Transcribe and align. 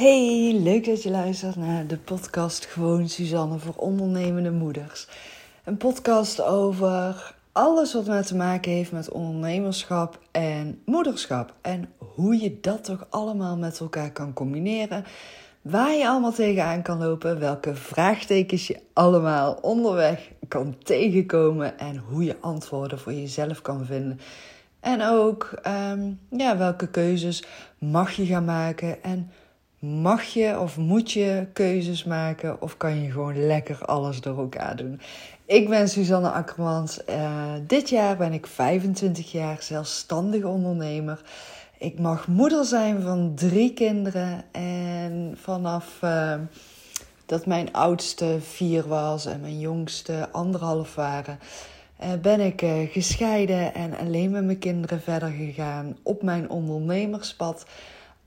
Hey, 0.00 0.52
leuk 0.62 0.84
dat 0.84 1.02
je 1.02 1.10
luistert 1.10 1.56
naar 1.56 1.86
de 1.86 1.96
podcast 1.96 2.66
Gewoon 2.66 3.08
Suzanne 3.08 3.58
voor 3.58 3.74
ondernemende 3.76 4.50
moeders. 4.50 5.08
Een 5.64 5.76
podcast 5.76 6.42
over 6.42 7.34
alles 7.52 7.92
wat 7.92 8.06
maar 8.06 8.24
te 8.24 8.36
maken 8.36 8.72
heeft 8.72 8.92
met 8.92 9.10
ondernemerschap 9.10 10.18
en 10.30 10.80
moederschap. 10.84 11.54
En 11.60 11.92
hoe 11.98 12.40
je 12.40 12.58
dat 12.60 12.84
toch 12.84 13.06
allemaal 13.10 13.56
met 13.56 13.80
elkaar 13.80 14.12
kan 14.12 14.32
combineren. 14.32 15.04
Waar 15.62 15.92
je 15.92 16.08
allemaal 16.08 16.32
tegenaan 16.32 16.82
kan 16.82 16.98
lopen, 16.98 17.38
welke 17.38 17.74
vraagtekens 17.74 18.66
je 18.66 18.80
allemaal 18.92 19.58
onderweg 19.62 20.30
kan 20.48 20.76
tegenkomen 20.82 21.78
en 21.78 21.96
hoe 21.96 22.24
je 22.24 22.36
antwoorden 22.40 22.98
voor 22.98 23.12
jezelf 23.12 23.62
kan 23.62 23.84
vinden. 23.86 24.20
En 24.80 25.02
ook 25.02 25.54
um, 25.90 26.20
ja, 26.30 26.56
welke 26.56 26.88
keuzes 26.88 27.44
mag 27.78 28.12
je 28.12 28.26
gaan 28.26 28.44
maken 28.44 29.02
en 29.02 29.30
Mag 29.80 30.24
je 30.24 30.58
of 30.58 30.76
moet 30.76 31.12
je 31.12 31.46
keuzes 31.52 32.04
maken 32.04 32.62
of 32.62 32.76
kan 32.76 33.02
je 33.02 33.10
gewoon 33.10 33.46
lekker 33.46 33.84
alles 33.84 34.20
door 34.20 34.38
elkaar 34.38 34.76
doen? 34.76 35.00
Ik 35.44 35.68
ben 35.68 35.88
Suzanne 35.88 36.30
Akkermans. 36.30 37.00
Uh, 37.08 37.52
dit 37.66 37.88
jaar 37.88 38.16
ben 38.16 38.32
ik 38.32 38.46
25 38.46 39.32
jaar 39.32 39.62
zelfstandig 39.62 40.44
ondernemer. 40.44 41.22
Ik 41.78 41.98
mag 41.98 42.26
moeder 42.26 42.64
zijn 42.64 43.02
van 43.02 43.32
drie 43.34 43.72
kinderen. 43.72 44.44
En 44.52 45.36
vanaf 45.40 45.98
uh, 46.04 46.34
dat 47.26 47.46
mijn 47.46 47.72
oudste 47.72 48.36
vier 48.40 48.88
was 48.88 49.26
en 49.26 49.40
mijn 49.40 49.58
jongste 49.58 50.28
anderhalf 50.32 50.94
waren, 50.94 51.38
uh, 52.02 52.08
ben 52.22 52.40
ik 52.40 52.64
gescheiden 52.92 53.74
en 53.74 53.98
alleen 53.98 54.30
met 54.30 54.44
mijn 54.44 54.58
kinderen 54.58 55.00
verder 55.00 55.30
gegaan 55.30 55.96
op 56.02 56.22
mijn 56.22 56.50
ondernemerspad 56.50 57.66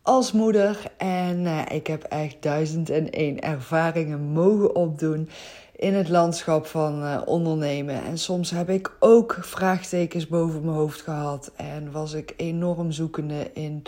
als 0.03 0.31
moeder. 0.31 0.91
En 0.97 1.39
uh, 1.39 1.61
ik 1.69 1.87
heb 1.87 2.03
echt 2.03 2.35
duizend 2.39 2.89
en 2.89 3.11
één 3.11 3.39
ervaringen 3.41 4.19
mogen 4.19 4.75
opdoen 4.75 5.29
in 5.75 5.93
het 5.93 6.09
landschap 6.09 6.65
van 6.65 7.03
uh, 7.03 7.21
ondernemen. 7.25 8.03
En 8.03 8.17
soms 8.17 8.51
heb 8.51 8.69
ik 8.69 8.91
ook 8.99 9.37
vraagtekens 9.41 10.27
boven 10.27 10.61
mijn 10.65 10.77
hoofd 10.77 11.01
gehad. 11.01 11.51
En 11.55 11.91
was 11.91 12.13
ik 12.13 12.33
enorm 12.37 12.91
zoekende 12.91 13.51
in 13.53 13.83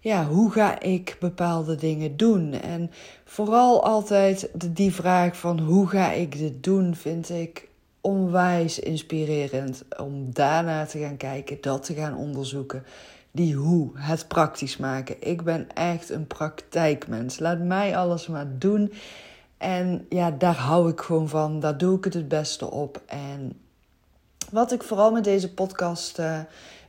ja, 0.00 0.26
hoe 0.26 0.50
ga 0.50 0.80
ik 0.80 1.16
bepaalde 1.20 1.74
dingen 1.74 2.16
doen? 2.16 2.52
En 2.52 2.90
vooral 3.24 3.84
altijd 3.84 4.50
die 4.66 4.94
vraag 4.94 5.36
van 5.36 5.58
hoe 5.58 5.88
ga 5.88 6.12
ik 6.12 6.38
dit 6.38 6.62
doen, 6.62 6.94
vind 6.94 7.30
ik 7.30 7.68
onwijs 8.00 8.78
inspirerend. 8.78 9.84
Om 9.96 10.32
daarna 10.32 10.86
te 10.86 10.98
gaan 10.98 11.16
kijken, 11.16 11.58
dat 11.60 11.84
te 11.84 11.94
gaan 11.94 12.16
onderzoeken 12.16 12.84
die 13.34 13.54
hoe, 13.54 13.90
het 13.94 14.28
praktisch 14.28 14.76
maken. 14.76 15.16
Ik 15.18 15.42
ben 15.42 15.66
echt 15.72 16.10
een 16.10 16.26
praktijkmens. 16.26 17.38
Laat 17.38 17.58
mij 17.58 17.96
alles 17.96 18.26
maar 18.26 18.46
doen. 18.58 18.92
En 19.58 20.06
ja, 20.08 20.30
daar 20.30 20.56
hou 20.56 20.90
ik 20.90 21.00
gewoon 21.00 21.28
van. 21.28 21.60
Daar 21.60 21.78
doe 21.78 21.96
ik 21.96 22.04
het 22.04 22.14
het 22.14 22.28
beste 22.28 22.70
op. 22.70 23.02
En 23.06 23.60
wat 24.50 24.72
ik 24.72 24.82
vooral 24.82 25.12
met 25.12 25.24
deze 25.24 25.54
podcast 25.54 26.18
uh, 26.18 26.38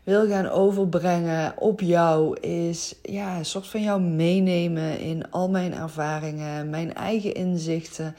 wil 0.04 0.28
gaan 0.28 0.50
overbrengen 0.50 1.54
op 1.58 1.80
jou 1.80 2.40
is 2.40 2.96
ja, 3.02 3.38
een 3.38 3.46
soort 3.46 3.68
van 3.68 3.82
jou 3.82 4.02
meenemen 4.02 5.00
in 5.00 5.32
al 5.32 5.50
mijn 5.50 5.74
ervaringen, 5.74 6.70
mijn 6.70 6.94
eigen 6.94 7.34
inzichten. 7.34 8.16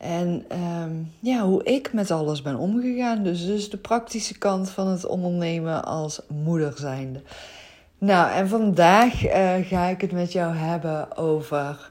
En 0.00 0.44
um, 0.82 1.12
ja, 1.18 1.44
hoe 1.44 1.64
ik 1.64 1.92
met 1.92 2.10
alles 2.10 2.42
ben 2.42 2.56
omgegaan. 2.56 3.22
Dus, 3.22 3.46
dus 3.46 3.70
de 3.70 3.76
praktische 3.76 4.38
kant 4.38 4.70
van 4.70 4.86
het 4.86 5.06
ondernemen 5.06 5.84
als 5.84 6.20
moeder 6.28 6.72
zijnde. 6.76 7.22
Nou, 7.98 8.32
en 8.32 8.48
vandaag 8.48 9.24
uh, 9.24 9.54
ga 9.66 9.86
ik 9.86 10.00
het 10.00 10.12
met 10.12 10.32
jou 10.32 10.54
hebben 10.54 11.16
over 11.16 11.90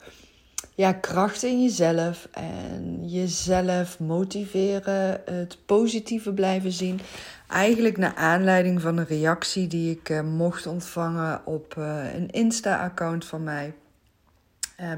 ja, 0.75 0.93
kracht 0.93 1.43
in 1.43 1.61
jezelf. 1.63 2.27
En 2.31 3.09
jezelf 3.09 3.99
motiveren, 3.99 5.21
het 5.25 5.57
positieve 5.65 6.33
blijven 6.33 6.71
zien. 6.71 6.99
Eigenlijk 7.47 7.97
naar 7.97 8.15
aanleiding 8.15 8.81
van 8.81 8.97
een 8.97 9.07
reactie 9.07 9.67
die 9.67 9.91
ik 9.91 10.09
uh, 10.09 10.21
mocht 10.21 10.67
ontvangen 10.67 11.41
op 11.45 11.75
uh, 11.77 12.13
een 12.13 12.29
Insta-account 12.29 13.25
van 13.25 13.43
mij. 13.43 13.73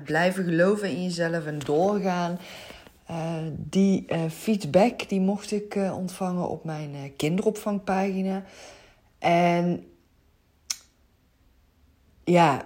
blijven 0.03 0.44
geloven 0.44 0.90
in 0.90 1.03
jezelf 1.03 1.46
en 1.46 1.59
doorgaan. 1.59 2.40
Uh, 3.12 3.18
die 3.58 4.06
uh, 4.08 4.30
feedback 4.30 5.10
die 5.10 5.20
mocht 5.20 5.52
ik 5.52 5.76
uh, 5.76 5.98
ontvangen 5.98 6.50
op 6.50 6.64
mijn 6.64 7.16
kinderopvangpagina. 7.16 8.44
En 9.20 9.86
ja, 12.24 12.62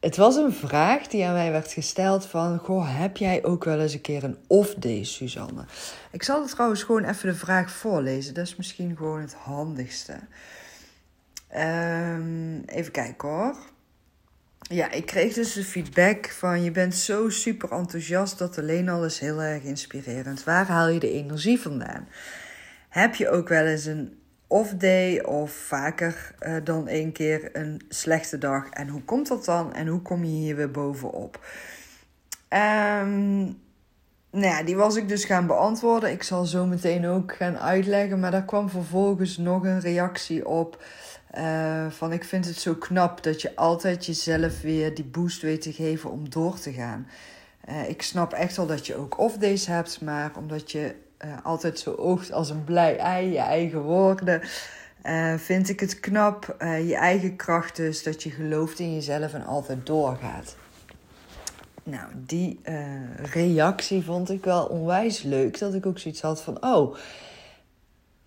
het 0.00 0.16
was 0.16 0.36
een 0.36 0.52
vraag 0.52 1.06
die 1.06 1.24
aan 1.24 1.32
mij 1.32 1.52
werd 1.52 1.72
gesteld 1.72 2.26
van... 2.26 2.58
Goh, 2.58 2.98
heb 2.98 3.16
jij 3.16 3.44
ook 3.44 3.64
wel 3.64 3.80
eens 3.80 3.92
een 3.92 4.00
keer 4.00 4.24
een 4.24 4.38
off-day, 4.46 5.04
Suzanne? 5.04 5.64
Ik 6.12 6.22
zal 6.22 6.40
het 6.40 6.50
trouwens 6.50 6.82
gewoon 6.82 7.04
even 7.04 7.28
de 7.28 7.34
vraag 7.34 7.70
voorlezen. 7.70 8.34
Dat 8.34 8.46
is 8.46 8.56
misschien 8.56 8.96
gewoon 8.96 9.20
het 9.20 9.34
handigste. 9.34 10.18
Um, 11.56 12.62
even 12.66 12.92
kijken 12.92 13.28
hoor. 13.28 13.56
Ja, 14.68 14.90
ik 14.90 15.06
kreeg 15.06 15.34
dus 15.34 15.52
de 15.52 15.64
feedback 15.64 16.28
van 16.28 16.62
je 16.62 16.70
bent 16.70 16.94
zo 16.94 17.28
super 17.28 17.72
enthousiast 17.72 18.38
dat 18.38 18.58
alleen 18.58 18.88
al 18.88 19.04
is 19.04 19.18
heel 19.18 19.42
erg 19.42 19.62
inspirerend. 19.62 20.44
Waar 20.44 20.66
haal 20.66 20.88
je 20.88 20.98
de 20.98 21.12
energie 21.12 21.60
vandaan? 21.60 22.08
Heb 22.88 23.14
je 23.14 23.30
ook 23.30 23.48
wel 23.48 23.64
eens 23.64 23.84
een 23.84 24.18
off 24.46 24.74
day 24.74 25.20
of 25.20 25.52
vaker 25.52 26.34
uh, 26.40 26.56
dan 26.64 26.88
één 26.88 27.12
keer 27.12 27.48
een 27.52 27.80
slechte 27.88 28.38
dag? 28.38 28.68
En 28.70 28.88
hoe 28.88 29.02
komt 29.02 29.28
dat 29.28 29.44
dan 29.44 29.74
en 29.74 29.86
hoe 29.86 30.02
kom 30.02 30.24
je 30.24 30.30
hier 30.30 30.56
weer 30.56 30.70
bovenop? 30.70 31.44
Um, 32.48 33.64
nou 34.30 34.46
ja, 34.46 34.62
die 34.62 34.76
was 34.76 34.96
ik 34.96 35.08
dus 35.08 35.24
gaan 35.24 35.46
beantwoorden. 35.46 36.10
Ik 36.10 36.22
zal 36.22 36.44
zo 36.44 36.66
meteen 36.66 37.06
ook 37.06 37.36
gaan 37.36 37.58
uitleggen, 37.58 38.20
maar 38.20 38.30
daar 38.30 38.44
kwam 38.44 38.70
vervolgens 38.70 39.36
nog 39.36 39.64
een 39.64 39.80
reactie 39.80 40.46
op. 40.46 40.82
Uh, 41.38 41.86
van 41.90 42.12
ik 42.12 42.24
vind 42.24 42.46
het 42.46 42.58
zo 42.58 42.74
knap 42.74 43.22
dat 43.22 43.42
je 43.42 43.56
altijd 43.56 44.06
jezelf 44.06 44.60
weer 44.60 44.94
die 44.94 45.04
boost 45.04 45.42
weet 45.42 45.60
te 45.60 45.72
geven 45.72 46.10
om 46.10 46.30
door 46.30 46.58
te 46.58 46.72
gaan. 46.72 47.06
Uh, 47.68 47.88
ik 47.88 48.02
snap 48.02 48.32
echt 48.32 48.56
wel 48.56 48.66
dat 48.66 48.86
je 48.86 48.96
ook 48.96 49.18
off-days 49.18 49.66
hebt, 49.66 50.00
maar 50.00 50.30
omdat 50.36 50.70
je 50.70 50.94
uh, 51.24 51.30
altijd 51.42 51.78
zo 51.78 51.94
oogt 51.94 52.32
als 52.32 52.50
een 52.50 52.64
blij 52.64 52.98
ei, 52.98 53.32
je 53.32 53.38
eigen 53.38 53.80
woorden, 53.80 54.40
vind 55.36 55.68
ik 55.68 55.80
het 55.80 56.00
knap, 56.00 56.56
je 56.60 56.96
eigen 56.96 57.36
kracht 57.36 57.76
dus, 57.76 58.02
dat 58.02 58.22
je 58.22 58.30
gelooft 58.30 58.78
in 58.78 58.94
jezelf 58.94 59.34
en 59.34 59.44
altijd 59.44 59.86
doorgaat. 59.86 60.56
Nou, 61.82 62.08
die 62.14 62.60
reactie 63.16 64.04
vond 64.04 64.30
ik 64.30 64.44
wel 64.44 64.66
onwijs 64.66 65.22
leuk, 65.22 65.58
dat 65.58 65.74
ik 65.74 65.86
ook 65.86 65.98
zoiets 65.98 66.20
had 66.20 66.42
van, 66.42 66.64
oh 66.64 66.96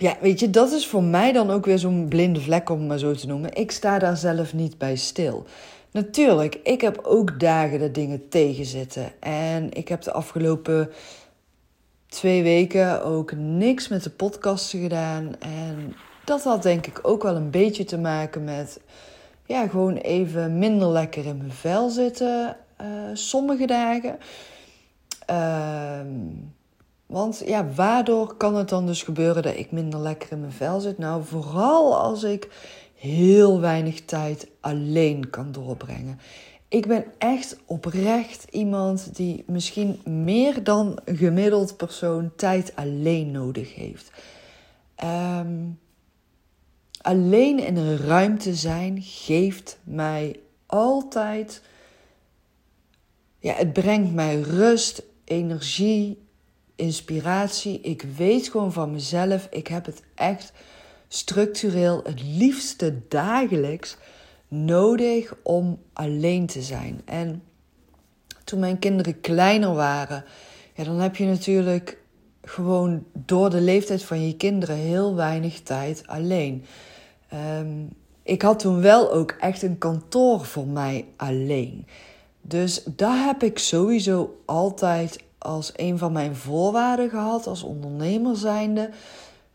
ja, 0.01 0.17
weet 0.21 0.39
je, 0.39 0.49
dat 0.49 0.71
is 0.71 0.87
voor 0.87 1.03
mij 1.03 1.31
dan 1.31 1.49
ook 1.49 1.65
weer 1.65 1.79
zo'n 1.79 2.07
blinde 2.07 2.41
vlek, 2.41 2.69
om 2.69 2.87
maar 2.87 2.97
zo 2.97 3.13
te 3.13 3.27
noemen. 3.27 3.53
Ik 3.53 3.71
sta 3.71 3.99
daar 3.99 4.17
zelf 4.17 4.53
niet 4.53 4.77
bij 4.77 4.95
stil. 4.95 5.45
Natuurlijk, 5.91 6.59
ik 6.63 6.81
heb 6.81 6.99
ook 7.03 7.39
dagen 7.39 7.79
dat 7.79 7.93
dingen 7.93 8.29
tegenzitten. 8.29 9.11
En 9.19 9.73
ik 9.73 9.87
heb 9.87 10.01
de 10.01 10.11
afgelopen 10.11 10.89
twee 12.07 12.43
weken 12.43 13.03
ook 13.03 13.31
niks 13.35 13.87
met 13.87 14.03
de 14.03 14.09
podcasten 14.09 14.81
gedaan. 14.81 15.35
En 15.39 15.95
dat 16.25 16.43
had 16.43 16.63
denk 16.63 16.87
ik 16.87 16.99
ook 17.01 17.23
wel 17.23 17.35
een 17.35 17.51
beetje 17.51 17.83
te 17.83 17.97
maken 17.97 18.43
met... 18.43 18.79
ja, 19.45 19.67
gewoon 19.67 19.95
even 19.95 20.57
minder 20.57 20.87
lekker 20.87 21.25
in 21.25 21.37
mijn 21.37 21.51
vel 21.51 21.89
zitten. 21.89 22.57
Uh, 22.81 22.87
sommige 23.13 23.65
dagen. 23.65 24.17
Ehm... 25.25 26.07
Want 27.09 27.41
ja, 27.45 27.67
waardoor 27.75 28.35
kan 28.35 28.55
het 28.55 28.69
dan 28.69 28.85
dus 28.85 29.03
gebeuren 29.03 29.43
dat 29.43 29.55
ik 29.55 29.71
minder 29.71 29.99
lekker 29.99 30.31
in 30.31 30.39
mijn 30.39 30.51
vel 30.51 30.79
zit? 30.79 30.97
Nou, 30.97 31.23
vooral 31.23 31.99
als 31.99 32.23
ik 32.23 32.49
heel 32.95 33.59
weinig 33.59 34.05
tijd 34.05 34.47
alleen 34.59 35.29
kan 35.29 35.51
doorbrengen. 35.51 36.19
Ik 36.67 36.87
ben 36.87 37.05
echt 37.17 37.57
oprecht 37.65 38.45
iemand 38.49 39.15
die 39.15 39.43
misschien 39.47 40.01
meer 40.03 40.63
dan 40.63 40.99
gemiddeld 41.05 41.77
persoon 41.77 42.31
tijd 42.35 42.75
alleen 42.75 43.31
nodig 43.31 43.75
heeft. 43.75 44.11
Um, 45.03 45.79
alleen 47.01 47.59
in 47.59 47.77
een 47.77 47.97
ruimte 47.97 48.55
zijn 48.55 49.01
geeft 49.01 49.79
mij 49.83 50.39
altijd. 50.65 51.61
Ja, 53.39 53.53
het 53.53 53.73
brengt 53.73 54.13
mij 54.13 54.39
rust, 54.39 55.03
energie, 55.23 56.27
inspiratie. 56.79 57.81
Ik 57.81 58.05
weet 58.17 58.47
gewoon 58.47 58.73
van 58.73 58.91
mezelf. 58.91 59.47
Ik 59.51 59.67
heb 59.67 59.85
het 59.85 60.03
echt 60.15 60.51
structureel 61.07 62.01
het 62.03 62.21
liefste 62.23 63.01
dagelijks 63.07 63.97
nodig 64.47 65.35
om 65.43 65.79
alleen 65.93 66.45
te 66.45 66.61
zijn. 66.61 67.01
En 67.05 67.43
toen 68.43 68.59
mijn 68.59 68.79
kinderen 68.79 69.21
kleiner 69.21 69.73
waren, 69.73 70.23
ja, 70.73 70.83
dan 70.83 70.99
heb 70.99 71.15
je 71.15 71.25
natuurlijk 71.25 71.97
gewoon 72.41 73.03
door 73.13 73.49
de 73.49 73.61
leeftijd 73.61 74.03
van 74.03 74.27
je 74.27 74.35
kinderen 74.35 74.75
heel 74.75 75.15
weinig 75.15 75.61
tijd 75.61 76.03
alleen. 76.07 76.65
Um, 77.59 77.89
ik 78.23 78.41
had 78.41 78.59
toen 78.59 78.81
wel 78.81 79.11
ook 79.11 79.31
echt 79.39 79.61
een 79.61 79.77
kantoor 79.77 80.45
voor 80.45 80.67
mij 80.67 81.05
alleen. 81.17 81.87
Dus 82.41 82.83
daar 82.83 83.25
heb 83.25 83.43
ik 83.43 83.59
sowieso 83.59 84.41
altijd 84.45 85.23
als 85.39 85.71
een 85.75 85.97
van 85.97 86.11
mijn 86.11 86.35
voorwaarden 86.35 87.09
gehad 87.09 87.47
als 87.47 87.63
ondernemer 87.63 88.35
zijnde. 88.35 88.89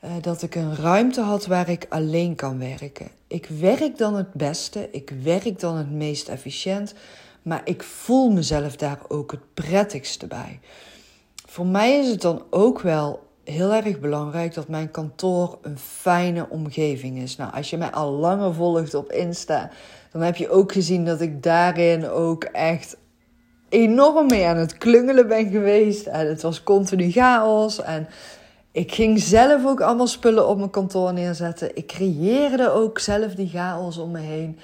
Uh, 0.05 0.11
dat 0.21 0.43
ik 0.43 0.55
een 0.55 0.77
ruimte 0.77 1.21
had 1.21 1.47
waar 1.47 1.69
ik 1.69 1.87
alleen 1.89 2.35
kan 2.35 2.59
werken. 2.59 3.09
Ik 3.27 3.47
werk 3.47 3.99
dan 3.99 4.15
het 4.15 4.33
beste, 4.33 4.89
ik 4.91 5.13
werk 5.23 5.61
dan 5.61 5.77
het 5.77 5.91
meest 5.91 6.29
efficiënt, 6.29 6.95
maar 7.43 7.61
ik 7.65 7.83
voel 7.83 8.31
mezelf 8.31 8.77
daar 8.77 8.99
ook 9.09 9.31
het 9.31 9.55
prettigste 9.55 10.27
bij. 10.27 10.61
Voor 11.47 11.67
mij 11.67 11.99
is 11.99 12.09
het 12.09 12.21
dan 12.21 12.43
ook 12.51 12.81
wel 12.81 13.23
heel 13.45 13.73
erg 13.73 14.01
belangrijk 14.01 14.55
dat 14.55 14.69
mijn 14.69 14.91
kantoor 14.91 15.59
een 15.63 15.79
fijne 15.79 16.47
omgeving 16.51 17.19
is. 17.19 17.37
Nou, 17.37 17.53
als 17.53 17.71
je 17.71 17.77
mij 17.77 17.91
al 17.91 18.11
langer 18.11 18.55
volgt 18.55 18.95
op 18.95 19.13
Insta, 19.13 19.71
dan 20.13 20.23
heb 20.23 20.37
je 20.37 20.51
ook 20.51 20.73
gezien 20.73 21.05
dat 21.05 21.21
ik 21.21 21.43
daarin 21.43 22.09
ook 22.09 22.45
echt 22.45 22.97
enorm 23.75 24.27
mee 24.27 24.47
aan 24.47 24.57
het 24.57 24.79
klungelen 24.79 25.29
ben 25.29 25.51
geweest. 25.51 26.07
En 26.07 26.29
het 26.29 26.43
was 26.43 26.63
continu 26.63 27.11
chaos. 27.11 27.83
En 27.83 28.09
ik 28.73 28.93
ging 28.93 29.21
zelf 29.21 29.67
ook 29.67 29.81
allemaal 29.81 30.07
spullen 30.07 30.49
op 30.49 30.59
mijn 30.59 30.71
kantoor 30.71 31.13
neerzetten. 31.13 31.77
Ik 31.77 31.87
creëerde 31.87 32.71
ook 32.71 32.99
zelf 32.99 33.35
die 33.35 33.49
chaos 33.49 33.99
om 33.99 34.11
me 34.11 34.21
heen. 34.21 34.59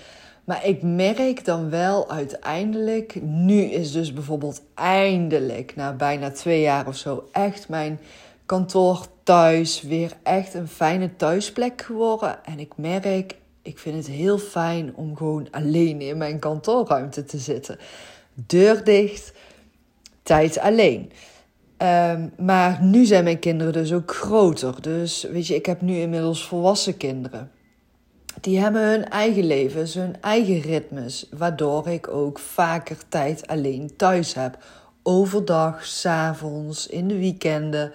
Maar 0.45 0.67
ik 0.67 0.83
merk 0.83 1.45
dan 1.45 1.71
wel 1.71 2.11
uiteindelijk, 2.11 3.23
nu 3.23 3.63
is 3.63 3.93
dus 3.93 4.13
bijvoorbeeld 4.13 4.63
eindelijk, 4.75 5.77
na 5.77 5.93
bijna 5.93 6.31
twee 6.31 6.61
jaar 6.61 6.87
of 6.87 6.97
zo, 6.97 7.29
echt 7.33 7.69
mijn 7.69 8.01
kantoor 8.47 9.07
thuis 9.23 9.83
weer 9.83 10.13
echt 10.23 10.55
een 10.55 10.69
fijne 10.69 11.17
thuisplek 11.17 11.83
geworden. 11.83 12.45
En 12.45 12.59
ik 12.59 12.73
merk, 12.77 13.37
ik 13.63 13.79
vind 13.79 13.97
het 13.97 14.07
heel 14.07 14.39
fijn 14.39 14.93
om 14.95 15.17
gewoon 15.17 15.49
alleen 15.51 16.01
in 16.01 16.19
mijn 16.19 16.39
kantoorruimte 16.39 17.25
te 17.25 17.39
zitten. 17.39 17.79
Deur 18.47 18.85
dicht, 18.85 19.33
tijd 20.23 20.59
alleen. 20.59 21.13
Ehm, 21.77 22.29
maar 22.39 22.83
nu 22.83 23.05
zijn 23.05 23.25
mijn 23.25 23.39
kinderen 23.39 23.73
dus 23.73 23.93
ook 23.93 24.15
groter. 24.15 24.83
Dus 24.83 25.23
weet 25.23 25.47
je, 25.47 25.55
ik 25.55 25.67
heb 25.67 25.81
nu 25.81 25.97
inmiddels 25.97 26.47
volwassen 26.47 26.97
kinderen. 26.97 27.51
Die 28.41 28.59
hebben 28.59 28.89
hun 28.89 29.09
eigen 29.09 29.45
levens, 29.45 29.95
hun 29.95 30.21
eigen 30.21 30.61
ritmes, 30.61 31.27
waardoor 31.37 31.89
ik 31.89 32.09
ook 32.09 32.39
vaker 32.39 32.97
tijd 33.09 33.47
alleen 33.47 33.91
thuis 33.97 34.35
heb. 34.35 34.59
Overdag, 35.03 35.85
s 35.87 36.07
avonds, 36.07 36.87
in 36.87 37.09
de 37.09 37.19
weekenden, 37.19 37.93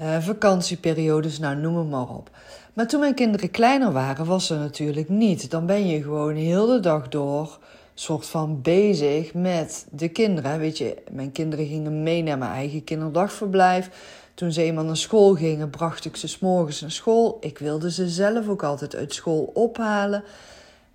uh, 0.00 0.18
vakantieperiodes, 0.20 1.38
nou 1.38 1.56
noem 1.56 1.76
het 1.76 1.90
maar 1.90 2.08
op. 2.08 2.30
Maar 2.72 2.86
toen 2.86 3.00
mijn 3.00 3.14
kinderen 3.14 3.50
kleiner 3.50 3.92
waren, 3.92 4.26
was 4.26 4.50
er 4.50 4.58
natuurlijk 4.58 5.08
niet. 5.08 5.50
Dan 5.50 5.66
ben 5.66 5.86
je 5.86 6.02
gewoon 6.02 6.34
heel 6.34 6.66
de 6.66 6.80
dag 6.80 7.08
door 7.08 7.58
soort 7.98 8.26
van 8.26 8.62
bezig 8.62 9.34
met 9.34 9.86
de 9.90 10.08
kinderen. 10.08 10.58
Weet 10.58 10.78
je, 10.78 10.96
mijn 11.10 11.32
kinderen 11.32 11.66
gingen 11.66 12.02
mee 12.02 12.22
naar 12.22 12.38
mijn 12.38 12.50
eigen 12.50 12.84
kinderdagverblijf. 12.84 13.90
Toen 14.34 14.52
ze 14.52 14.62
eenmaal 14.62 14.84
naar 14.84 14.96
school 14.96 15.34
gingen, 15.34 15.70
bracht 15.70 16.04
ik 16.04 16.16
ze 16.16 16.28
s'morgens 16.28 16.80
naar 16.80 16.90
school. 16.90 17.36
Ik 17.40 17.58
wilde 17.58 17.90
ze 17.90 18.08
zelf 18.08 18.48
ook 18.48 18.62
altijd 18.62 18.96
uit 18.96 19.14
school 19.14 19.50
ophalen. 19.54 20.24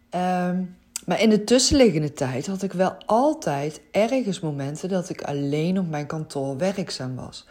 Ehm, 0.10 0.64
maar 1.06 1.22
in 1.22 1.30
de 1.30 1.44
tussenliggende 1.44 2.14
tijd 2.14 2.48
had 2.48 2.62
ik 2.62 2.74
wel 2.74 2.96
altijd 3.06 3.82
ergens 3.92 4.40
momenten 4.40 4.90
dat 4.90 5.10
ik 5.10 5.22
alleen 5.22 5.80
op 5.80 5.90
mijn 5.90 6.06
kantoor 6.06 6.58
werkzaam 6.58 7.16
was. 7.16 7.48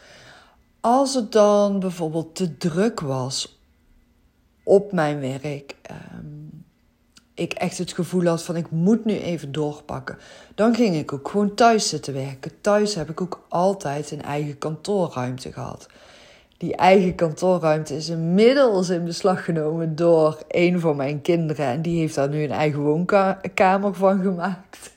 Als 0.81 1.15
het 1.15 1.33
dan 1.33 1.81
bijvoorbeeld 1.81 2.35
te 2.35 2.57
druk 2.57 3.01
was 3.01 3.61
op 4.63 4.93
mijn 4.93 5.21
werk, 5.21 5.77
um, 5.91 6.65
ik 7.41 7.53
echt 7.53 7.79
het 7.79 7.93
gevoel 7.93 8.25
had 8.25 8.43
van 8.43 8.57
ik 8.57 8.71
moet 8.71 9.05
nu 9.05 9.19
even 9.19 9.53
doorpakken, 9.53 10.19
dan 10.55 10.75
ging 10.75 10.97
ik 10.97 11.13
ook 11.13 11.29
gewoon 11.29 11.55
thuis 11.55 11.89
zitten 11.89 12.15
werken. 12.15 12.53
Thuis 12.61 12.95
heb 12.95 13.11
ik 13.11 13.21
ook 13.21 13.45
altijd 13.49 14.11
een 14.11 14.23
eigen 14.23 14.59
kantoorruimte 14.59 15.53
gehad. 15.53 15.87
Die 16.57 16.77
eigen 16.77 17.15
kantoorruimte 17.15 17.97
is 17.97 18.09
inmiddels 18.09 18.89
in 18.89 19.05
beslag 19.05 19.45
genomen 19.45 19.97
door 19.97 20.39
een 20.49 20.81
van 20.81 20.97
mijn 20.97 21.23
kinderen. 21.23 21.67
En 21.67 21.83
die 21.83 21.99
heeft 21.99 22.15
daar 22.15 22.29
nu 22.29 22.43
een 22.43 22.51
eigen 22.51 22.81
woonkamer 22.81 23.95
van 23.95 24.23
gemaakt. 24.23 24.91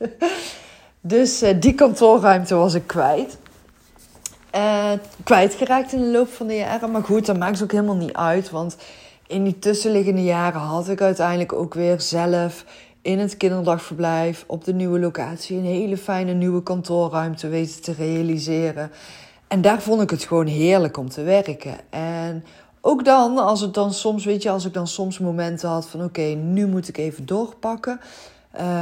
dus 1.13 1.43
uh, 1.43 1.49
die 1.59 1.73
kantoorruimte 1.73 2.55
was 2.55 2.73
ik 2.73 2.87
kwijt. 2.87 3.37
Uh, 4.55 4.91
kwijtgeraakt 5.23 5.93
in 5.93 5.99
de 5.99 6.11
loop 6.11 6.29
van 6.29 6.47
de 6.47 6.55
jaren. 6.55 6.91
Maar 6.91 7.03
goed, 7.03 7.25
dat 7.25 7.37
maakt 7.37 7.63
ook 7.63 7.71
helemaal 7.71 7.95
niet 7.95 8.13
uit. 8.13 8.49
Want 8.49 8.77
in 9.27 9.43
die 9.43 9.59
tussenliggende 9.59 10.23
jaren 10.23 10.61
had 10.61 10.89
ik 10.89 11.01
uiteindelijk 11.01 11.53
ook 11.53 11.73
weer 11.73 12.01
zelf 12.01 12.65
in 13.01 13.19
het 13.19 13.37
kinderdagverblijf 13.37 14.43
op 14.47 14.63
de 14.63 14.73
nieuwe 14.73 14.99
locatie 14.99 15.57
een 15.57 15.65
hele 15.65 15.97
fijne 15.97 16.33
nieuwe 16.33 16.63
kantoorruimte 16.63 17.47
weten 17.47 17.81
te 17.81 17.93
realiseren. 17.93 18.91
En 19.47 19.61
daar 19.61 19.81
vond 19.81 20.01
ik 20.01 20.09
het 20.09 20.23
gewoon 20.23 20.47
heerlijk 20.47 20.97
om 20.97 21.09
te 21.09 21.21
werken. 21.21 21.75
En 21.89 22.43
ook 22.81 23.05
dan, 23.05 23.37
als 23.37 23.61
het 23.61 23.73
dan 23.73 23.93
soms, 23.93 24.25
weet 24.25 24.43
je, 24.43 24.49
als 24.49 24.65
ik 24.65 24.73
dan 24.73 24.87
soms 24.87 25.19
momenten 25.19 25.69
had 25.69 25.87
van 25.87 26.03
oké, 26.03 26.21
nu 26.21 26.67
moet 26.67 26.87
ik 26.87 26.97
even 26.97 27.25
doorpakken. 27.25 27.99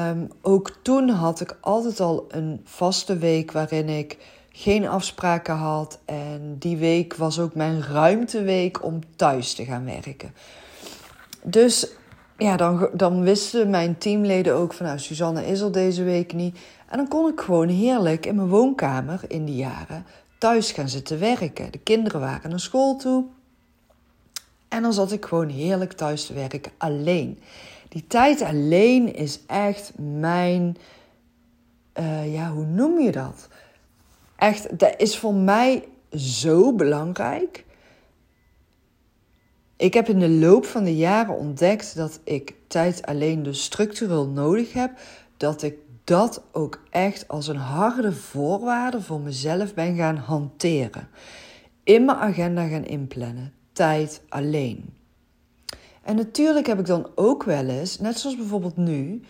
Um, 0.10 0.28
ook 0.42 0.72
toen 0.82 1.10
had 1.10 1.42
ik 1.42 1.58
altijd 1.62 2.00
al 2.00 2.26
een 2.28 2.62
vaste 2.64 3.18
week 3.18 3.52
waarin 3.52 3.90
ik 3.90 4.18
geen 4.52 4.88
afspraken 4.88 5.56
had. 5.56 6.00
En 6.06 6.56
die 6.60 6.78
week 6.78 7.16
was 7.16 7.40
ook 7.40 7.56
mijn 7.56 7.84
ruimteweek 7.84 8.84
om 8.84 9.00
thuis 9.16 9.54
te 9.54 9.66
gaan 9.66 9.86
werken. 9.86 10.34
Dus 11.44 11.88
ja, 12.38 12.58
dan, 12.58 12.90
dan 12.94 13.22
wisten 13.22 13.70
mijn 13.70 13.98
teamleden 13.98 14.56
ook 14.56 14.74
van... 14.74 14.86
nou, 14.86 15.00
Suzanne 15.00 15.46
is 15.46 15.60
er 15.60 15.72
deze 15.72 16.04
week 16.04 16.34
niet. 16.34 16.58
En 16.90 16.98
dan 16.98 17.08
kon 17.08 17.32
ik 17.32 17.40
gewoon 17.40 17.70
heerlijk 17.70 18.26
in 18.26 18.36
mijn 18.36 18.48
woonkamer 18.48 19.22
in 19.28 19.46
die 19.46 19.56
jaren... 19.56 20.06
thuis 20.38 20.72
gaan 20.72 20.90
zitten 20.90 21.20
werken. 21.20 21.72
De 21.72 21.78
kinderen 21.78 22.20
waren 22.20 22.50
naar 22.50 22.60
school 22.60 22.96
toe. 22.96 23.26
En 24.68 24.82
dan 24.82 24.94
zat 24.94 25.12
ik 25.12 25.26
gewoon 25.26 25.50
heerlijk 25.50 25.94
thuis 25.94 26.26
te 26.26 26.34
werken, 26.34 26.72
alleen. 26.78 27.40
Die 27.90 28.08
tijd 28.08 28.42
alleen 28.42 29.16
is 29.16 29.40
echt 29.48 29.92
mijn... 30.20 30.78
Uh, 32.00 32.34
ja, 32.34 32.52
hoe 32.52 32.66
noem 32.66 33.00
je 33.00 33.12
dat? 33.12 33.48
Echt, 34.42 34.80
dat 34.80 34.94
is 34.98 35.18
voor 35.18 35.34
mij 35.34 35.84
zo 36.16 36.76
belangrijk. 36.76 37.66
Ik 39.76 39.94
heb 39.94 40.08
in 40.08 40.20
de 40.20 40.30
loop 40.30 40.66
van 40.66 40.84
de 40.84 40.96
jaren 40.96 41.38
ontdekt 41.38 41.96
dat 41.96 42.20
ik 42.24 42.54
tijd 42.68 43.06
alleen 43.06 43.44
dus 43.44 43.64
structureel 43.64 44.28
nodig 44.28 44.74
heb. 44.74 44.92
Dat 45.38 45.62
ik 45.62 45.76
dat 46.04 46.44
ook 46.52 46.82
echt 46.90 47.28
als 47.28 47.48
een 47.48 47.56
harde 47.56 48.12
voorwaarde 48.12 49.02
voor 49.02 49.20
mezelf 49.20 49.74
ben 49.74 49.96
gaan 49.96 50.18
hanteren. 50.18 51.08
In 51.84 52.06
mijn 52.06 52.18
agenda 52.18 52.68
gaan 52.68 52.86
inplannen. 52.86 53.54
Tijd 53.74 54.22
alleen. 54.30 54.94
En 56.04 56.16
natuurlijk 56.16 56.68
heb 56.68 56.80
ik 56.80 56.86
dan 56.86 57.10
ook 57.16 57.44
wel 57.44 57.68
eens, 57.68 58.00
net 58.00 58.20
zoals 58.20 58.38
bijvoorbeeld 58.38 58.78
nu, 58.78 59.22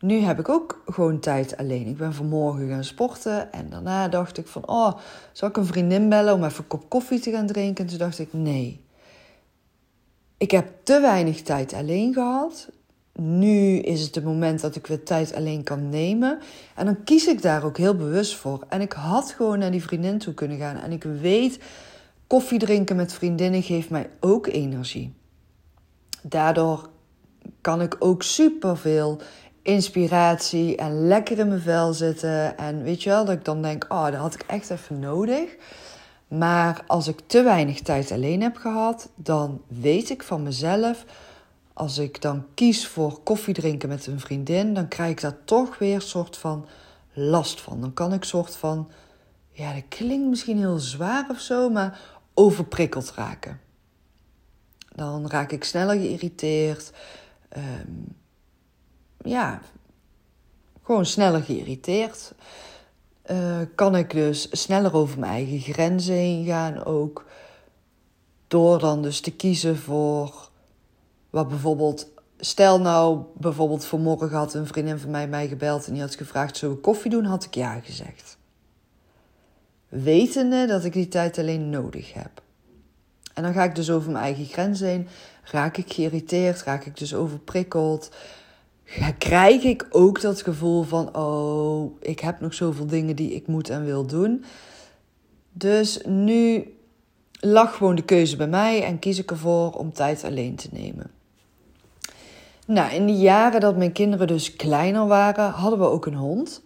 nu 0.00 0.18
heb 0.18 0.38
ik 0.38 0.48
ook 0.48 0.82
gewoon 0.86 1.20
tijd 1.20 1.56
alleen. 1.56 1.86
Ik 1.86 1.96
ben 1.96 2.14
vanmorgen 2.14 2.68
gaan 2.68 2.84
sporten 2.84 3.52
en 3.52 3.70
daarna 3.70 4.08
dacht 4.08 4.38
ik 4.38 4.46
van, 4.46 4.68
oh, 4.68 4.92
zal 5.32 5.48
ik 5.48 5.56
een 5.56 5.66
vriendin 5.66 6.08
bellen 6.08 6.34
om 6.34 6.44
even 6.44 6.58
een 6.58 6.66
kop 6.66 6.88
koffie 6.88 7.20
te 7.20 7.30
gaan 7.30 7.46
drinken? 7.46 7.84
En 7.84 7.90
toen 7.90 7.98
dacht 7.98 8.18
ik, 8.18 8.32
nee. 8.32 8.80
Ik 10.36 10.50
heb 10.50 10.68
te 10.82 11.00
weinig 11.00 11.42
tijd 11.42 11.72
alleen 11.72 12.14
gehad. 12.14 12.68
Nu 13.20 13.78
is 13.78 14.00
het 14.00 14.14
het 14.14 14.24
moment 14.24 14.60
dat 14.60 14.76
ik 14.76 14.86
weer 14.86 15.02
tijd 15.02 15.34
alleen 15.34 15.62
kan 15.62 15.88
nemen. 15.88 16.38
En 16.74 16.84
dan 16.84 17.04
kies 17.04 17.26
ik 17.26 17.42
daar 17.42 17.64
ook 17.64 17.76
heel 17.76 17.94
bewust 17.94 18.34
voor. 18.34 18.64
En 18.68 18.80
ik 18.80 18.92
had 18.92 19.30
gewoon 19.30 19.58
naar 19.58 19.70
die 19.70 19.82
vriendin 19.82 20.18
toe 20.18 20.34
kunnen 20.34 20.58
gaan. 20.58 20.76
En 20.76 20.92
ik 20.92 21.02
weet, 21.02 21.58
koffie 22.26 22.58
drinken 22.58 22.96
met 22.96 23.12
vriendinnen 23.12 23.62
geeft 23.62 23.90
mij 23.90 24.10
ook 24.20 24.46
energie. 24.46 25.12
Daardoor 26.22 26.88
kan 27.60 27.82
ik 27.82 27.96
ook 27.98 28.22
superveel 28.22 29.20
inspiratie 29.68 30.76
en 30.76 31.06
lekker 31.06 31.38
in 31.38 31.48
mijn 31.48 31.60
vel 31.60 31.92
zitten. 31.92 32.58
En 32.58 32.82
weet 32.82 33.02
je 33.02 33.10
wel, 33.10 33.24
dat 33.24 33.34
ik 33.34 33.44
dan 33.44 33.62
denk, 33.62 33.84
oh, 33.88 34.04
dat 34.04 34.14
had 34.14 34.34
ik 34.34 34.44
echt 34.46 34.70
even 34.70 34.98
nodig. 34.98 35.56
Maar 36.28 36.84
als 36.86 37.08
ik 37.08 37.20
te 37.26 37.42
weinig 37.42 37.80
tijd 37.80 38.12
alleen 38.12 38.42
heb 38.42 38.56
gehad, 38.56 39.08
dan 39.14 39.62
weet 39.66 40.10
ik 40.10 40.22
van 40.22 40.42
mezelf, 40.42 41.04
als 41.72 41.98
ik 41.98 42.22
dan 42.22 42.46
kies 42.54 42.86
voor 42.86 43.20
koffie 43.22 43.54
drinken 43.54 43.88
met 43.88 44.06
een 44.06 44.20
vriendin, 44.20 44.74
dan 44.74 44.88
krijg 44.88 45.10
ik 45.10 45.20
daar 45.20 45.44
toch 45.44 45.78
weer 45.78 46.00
soort 46.00 46.36
van 46.36 46.66
last 47.12 47.60
van. 47.60 47.80
Dan 47.80 47.92
kan 47.92 48.12
ik 48.12 48.24
soort 48.24 48.56
van, 48.56 48.90
ja, 49.50 49.72
dat 49.72 49.84
klinkt 49.88 50.28
misschien 50.28 50.58
heel 50.58 50.78
zwaar 50.78 51.26
of 51.30 51.40
zo, 51.40 51.70
maar 51.70 52.00
overprikkeld 52.34 53.12
raken. 53.12 53.60
Dan 54.94 55.30
raak 55.30 55.52
ik 55.52 55.64
sneller 55.64 55.96
geïrriteerd. 55.96 56.92
Um, 57.56 58.16
ja, 59.24 59.60
gewoon 60.82 61.06
sneller 61.06 61.42
geïrriteerd. 61.42 62.32
Uh, 63.30 63.58
kan 63.74 63.96
ik 63.96 64.10
dus 64.10 64.48
sneller 64.50 64.94
over 64.94 65.18
mijn 65.18 65.32
eigen 65.32 65.72
grenzen 65.72 66.14
heen 66.14 66.44
gaan 66.44 66.84
ook. 66.84 67.24
Door 68.48 68.78
dan 68.78 69.02
dus 69.02 69.20
te 69.20 69.30
kiezen 69.30 69.76
voor 69.78 70.48
wat 71.30 71.48
bijvoorbeeld 71.48 72.08
stel 72.38 72.80
nou 72.80 73.22
bijvoorbeeld 73.34 73.84
vanmorgen 73.84 74.30
had 74.30 74.54
een 74.54 74.66
vriendin 74.66 74.98
van 74.98 75.10
mij 75.10 75.28
mij 75.28 75.48
gebeld 75.48 75.86
en 75.86 75.92
die 75.92 76.02
had 76.02 76.14
gevraagd: 76.14 76.56
zullen 76.56 76.74
we 76.74 76.80
koffie 76.80 77.10
doen? 77.10 77.24
Had 77.24 77.44
ik 77.44 77.54
ja 77.54 77.80
gezegd. 77.80 78.36
Wetende 79.88 80.66
dat 80.66 80.84
ik 80.84 80.92
die 80.92 81.08
tijd 81.08 81.38
alleen 81.38 81.70
nodig 81.70 82.12
heb. 82.12 82.42
En 83.34 83.42
dan 83.42 83.52
ga 83.52 83.64
ik 83.64 83.74
dus 83.74 83.90
over 83.90 84.10
mijn 84.10 84.24
eigen 84.24 84.44
grens 84.44 84.80
heen. 84.80 85.08
Raak 85.42 85.76
ik 85.76 85.92
geïrriteerd? 85.92 86.62
Raak 86.62 86.84
ik 86.84 86.98
dus 86.98 87.14
overprikkeld? 87.14 88.10
Krijg 89.18 89.62
ik 89.62 89.86
ook 89.90 90.20
dat 90.20 90.42
gevoel 90.42 90.82
van: 90.82 91.16
oh, 91.16 91.92
ik 92.00 92.20
heb 92.20 92.40
nog 92.40 92.54
zoveel 92.54 92.86
dingen 92.86 93.16
die 93.16 93.34
ik 93.34 93.46
moet 93.46 93.68
en 93.68 93.84
wil 93.84 94.06
doen. 94.06 94.44
Dus 95.52 96.00
nu 96.04 96.72
lag 97.40 97.76
gewoon 97.76 97.94
de 97.94 98.02
keuze 98.02 98.36
bij 98.36 98.48
mij 98.48 98.84
en 98.84 98.98
kies 98.98 99.18
ik 99.18 99.30
ervoor 99.30 99.72
om 99.72 99.92
tijd 99.92 100.24
alleen 100.24 100.54
te 100.54 100.68
nemen. 100.72 101.10
Nou, 102.66 102.92
in 102.92 103.06
de 103.06 103.16
jaren 103.16 103.60
dat 103.60 103.76
mijn 103.76 103.92
kinderen 103.92 104.26
dus 104.26 104.56
kleiner 104.56 105.06
waren, 105.06 105.50
hadden 105.50 105.78
we 105.78 105.84
ook 105.84 106.06
een 106.06 106.14
hond. 106.14 106.62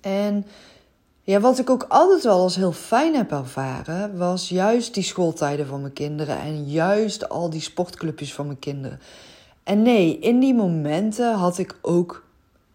En 0.00 0.46
ja, 1.22 1.40
wat 1.40 1.58
ik 1.58 1.70
ook 1.70 1.86
altijd 1.88 2.22
wel 2.22 2.40
als 2.40 2.56
heel 2.56 2.72
fijn 2.72 3.14
heb 3.14 3.30
ervaren, 3.30 4.16
was 4.16 4.48
juist 4.48 4.94
die 4.94 5.02
schooltijden 5.02 5.66
van 5.66 5.80
mijn 5.80 5.92
kinderen 5.92 6.38
en 6.38 6.64
juist 6.64 7.28
al 7.28 7.50
die 7.50 7.60
sportclubjes 7.60 8.34
van 8.34 8.46
mijn 8.46 8.58
kinderen. 8.58 9.00
En 9.64 9.82
nee, 9.82 10.18
in 10.18 10.40
die 10.40 10.54
momenten 10.54 11.34
had 11.34 11.58
ik 11.58 11.76
ook 11.82 12.24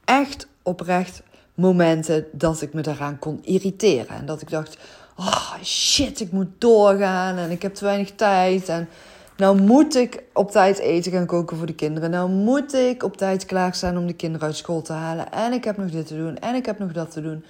echt 0.05 0.47
oprecht 0.63 1.23
momenten 1.53 2.25
dat 2.31 2.61
ik 2.61 2.73
me 2.73 2.81
daaraan 2.81 3.19
kon 3.19 3.39
irriteren. 3.43 4.15
En 4.15 4.25
dat 4.25 4.41
ik 4.41 4.49
dacht, 4.49 4.77
oh 5.15 5.53
shit, 5.63 6.19
ik 6.19 6.31
moet 6.31 6.49
doorgaan 6.57 7.37
en 7.37 7.51
ik 7.51 7.61
heb 7.61 7.75
te 7.75 7.85
weinig 7.85 8.11
tijd. 8.15 8.69
En 8.69 8.89
nou 9.37 9.61
moet 9.61 9.95
ik 9.95 10.23
op 10.33 10.51
tijd 10.51 10.77
eten 10.77 11.11
gaan 11.11 11.25
koken 11.25 11.57
voor 11.57 11.65
de 11.65 11.75
kinderen. 11.75 12.09
Nou 12.09 12.29
moet 12.29 12.73
ik 12.73 13.03
op 13.03 13.17
tijd 13.17 13.45
klaarstaan 13.45 13.97
om 13.97 14.07
de 14.07 14.13
kinderen 14.13 14.47
uit 14.47 14.57
school 14.57 14.81
te 14.81 14.93
halen. 14.93 15.31
En 15.31 15.53
ik 15.53 15.63
heb 15.63 15.77
nog 15.77 15.91
dit 15.91 16.07
te 16.07 16.17
doen 16.17 16.39
en 16.39 16.55
ik 16.55 16.65
heb 16.65 16.79
nog 16.79 16.91
dat 16.91 17.11
te 17.11 17.21
doen. 17.21 17.43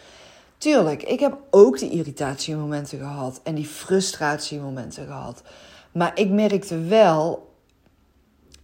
Tuurlijk, 0.57 1.03
ik 1.03 1.19
heb 1.19 1.37
ook 1.49 1.79
die 1.79 1.89
irritatiemomenten 1.89 2.97
gehad 2.97 3.39
en 3.43 3.55
die 3.55 3.65
frustratiemomenten 3.65 5.05
gehad. 5.05 5.41
Maar 5.91 6.11
ik 6.15 6.29
merkte 6.29 6.79
wel, 6.79 7.46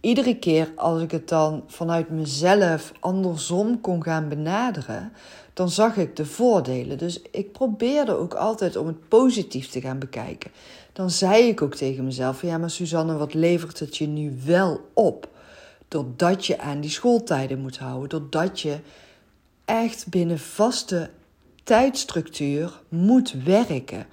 iedere 0.04 0.38
keer 0.38 0.72
als 0.76 1.02
ik 1.02 1.10
het 1.10 1.28
dan 1.28 1.64
vanuit 1.66 2.10
mezelf 2.10 2.92
andersom 3.00 3.80
kon 3.80 4.02
gaan 4.02 4.28
benaderen, 4.28 5.12
dan 5.52 5.70
zag 5.70 5.96
ik 5.96 6.16
de 6.16 6.26
voordelen. 6.26 6.98
Dus 6.98 7.22
ik 7.30 7.52
probeerde 7.52 8.12
ook 8.18 8.34
altijd 8.34 8.76
om 8.76 8.86
het 8.86 9.08
positief 9.08 9.68
te 9.68 9.80
gaan 9.80 9.98
bekijken. 9.98 10.50
Dan 10.92 11.10
zei 11.10 11.48
ik 11.48 11.62
ook 11.62 11.74
tegen 11.74 12.04
mezelf: 12.04 12.42
ja, 12.42 12.58
maar 12.58 12.70
Suzanne, 12.70 13.16
wat 13.16 13.34
levert 13.34 13.78
het 13.78 13.96
je 13.96 14.06
nu 14.06 14.38
wel 14.44 14.80
op? 14.92 15.28
Doordat 15.88 16.46
je 16.46 16.58
aan 16.58 16.80
die 16.80 16.90
schooltijden 16.90 17.60
moet 17.60 17.78
houden, 17.78 18.08
doordat 18.08 18.60
je 18.60 18.78
echt 19.64 20.06
binnen 20.08 20.38
vaste 20.38 21.10
tijdstructuur 21.64 22.80
moet 22.88 23.34
werken. 23.44 24.06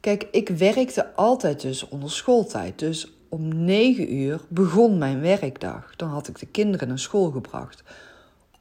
Kijk, 0.00 0.28
ik 0.30 0.48
werkte 0.48 1.14
altijd 1.14 1.60
dus 1.60 1.88
onder 1.88 2.10
schooltijd. 2.10 2.78
Dus 2.78 3.15
om 3.28 3.64
9 3.64 4.14
uur 4.14 4.40
begon 4.48 4.98
mijn 4.98 5.20
werkdag. 5.20 5.96
Dan 5.96 6.08
had 6.08 6.28
ik 6.28 6.38
de 6.38 6.46
kinderen 6.46 6.88
naar 6.88 6.98
school 6.98 7.30
gebracht. 7.30 7.82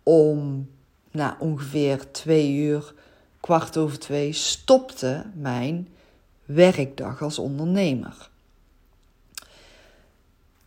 Om 0.04 0.70
na 1.12 1.38
ongeveer 1.40 2.12
twee 2.12 2.54
uur, 2.54 2.94
kwart 3.40 3.78
over 3.78 4.00
twee, 4.00 4.34
stopte 4.34 5.26
mijn 5.34 5.88
werkdag 6.46 7.22
als 7.22 7.40
ondernemer. 7.40 8.30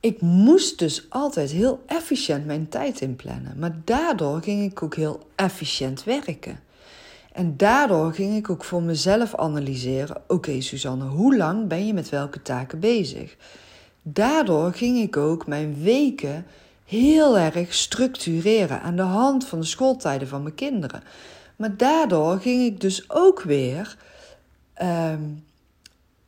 Ik 0.00 0.20
moest 0.20 0.78
dus 0.78 1.06
altijd 1.08 1.50
heel 1.50 1.82
efficiënt 1.86 2.46
mijn 2.46 2.68
tijd 2.68 3.00
inplannen, 3.00 3.58
maar 3.58 3.80
daardoor 3.84 4.42
ging 4.42 4.70
ik 4.70 4.82
ook 4.82 4.96
heel 4.96 5.28
efficiënt 5.34 6.04
werken. 6.04 6.60
En 7.32 7.56
daardoor 7.56 8.12
ging 8.12 8.36
ik 8.36 8.50
ook 8.50 8.64
voor 8.64 8.82
mezelf 8.82 9.34
analyseren: 9.34 10.22
oké, 10.26 10.60
Suzanne, 10.60 11.04
hoe 11.04 11.36
lang 11.36 11.68
ben 11.68 11.86
je 11.86 11.94
met 11.94 12.08
welke 12.08 12.42
taken 12.42 12.80
bezig? 12.80 13.36
Daardoor 14.12 14.72
ging 14.72 14.98
ik 14.98 15.16
ook 15.16 15.46
mijn 15.46 15.82
weken 15.82 16.46
heel 16.84 17.38
erg 17.38 17.74
structureren 17.74 18.82
aan 18.82 18.96
de 18.96 19.02
hand 19.02 19.46
van 19.46 19.60
de 19.60 19.66
schooltijden 19.66 20.28
van 20.28 20.42
mijn 20.42 20.54
kinderen. 20.54 21.02
Maar 21.56 21.76
daardoor 21.76 22.38
ging 22.38 22.62
ik 22.62 22.80
dus 22.80 23.10
ook 23.10 23.42
weer 23.42 23.96
ehm, 24.74 25.22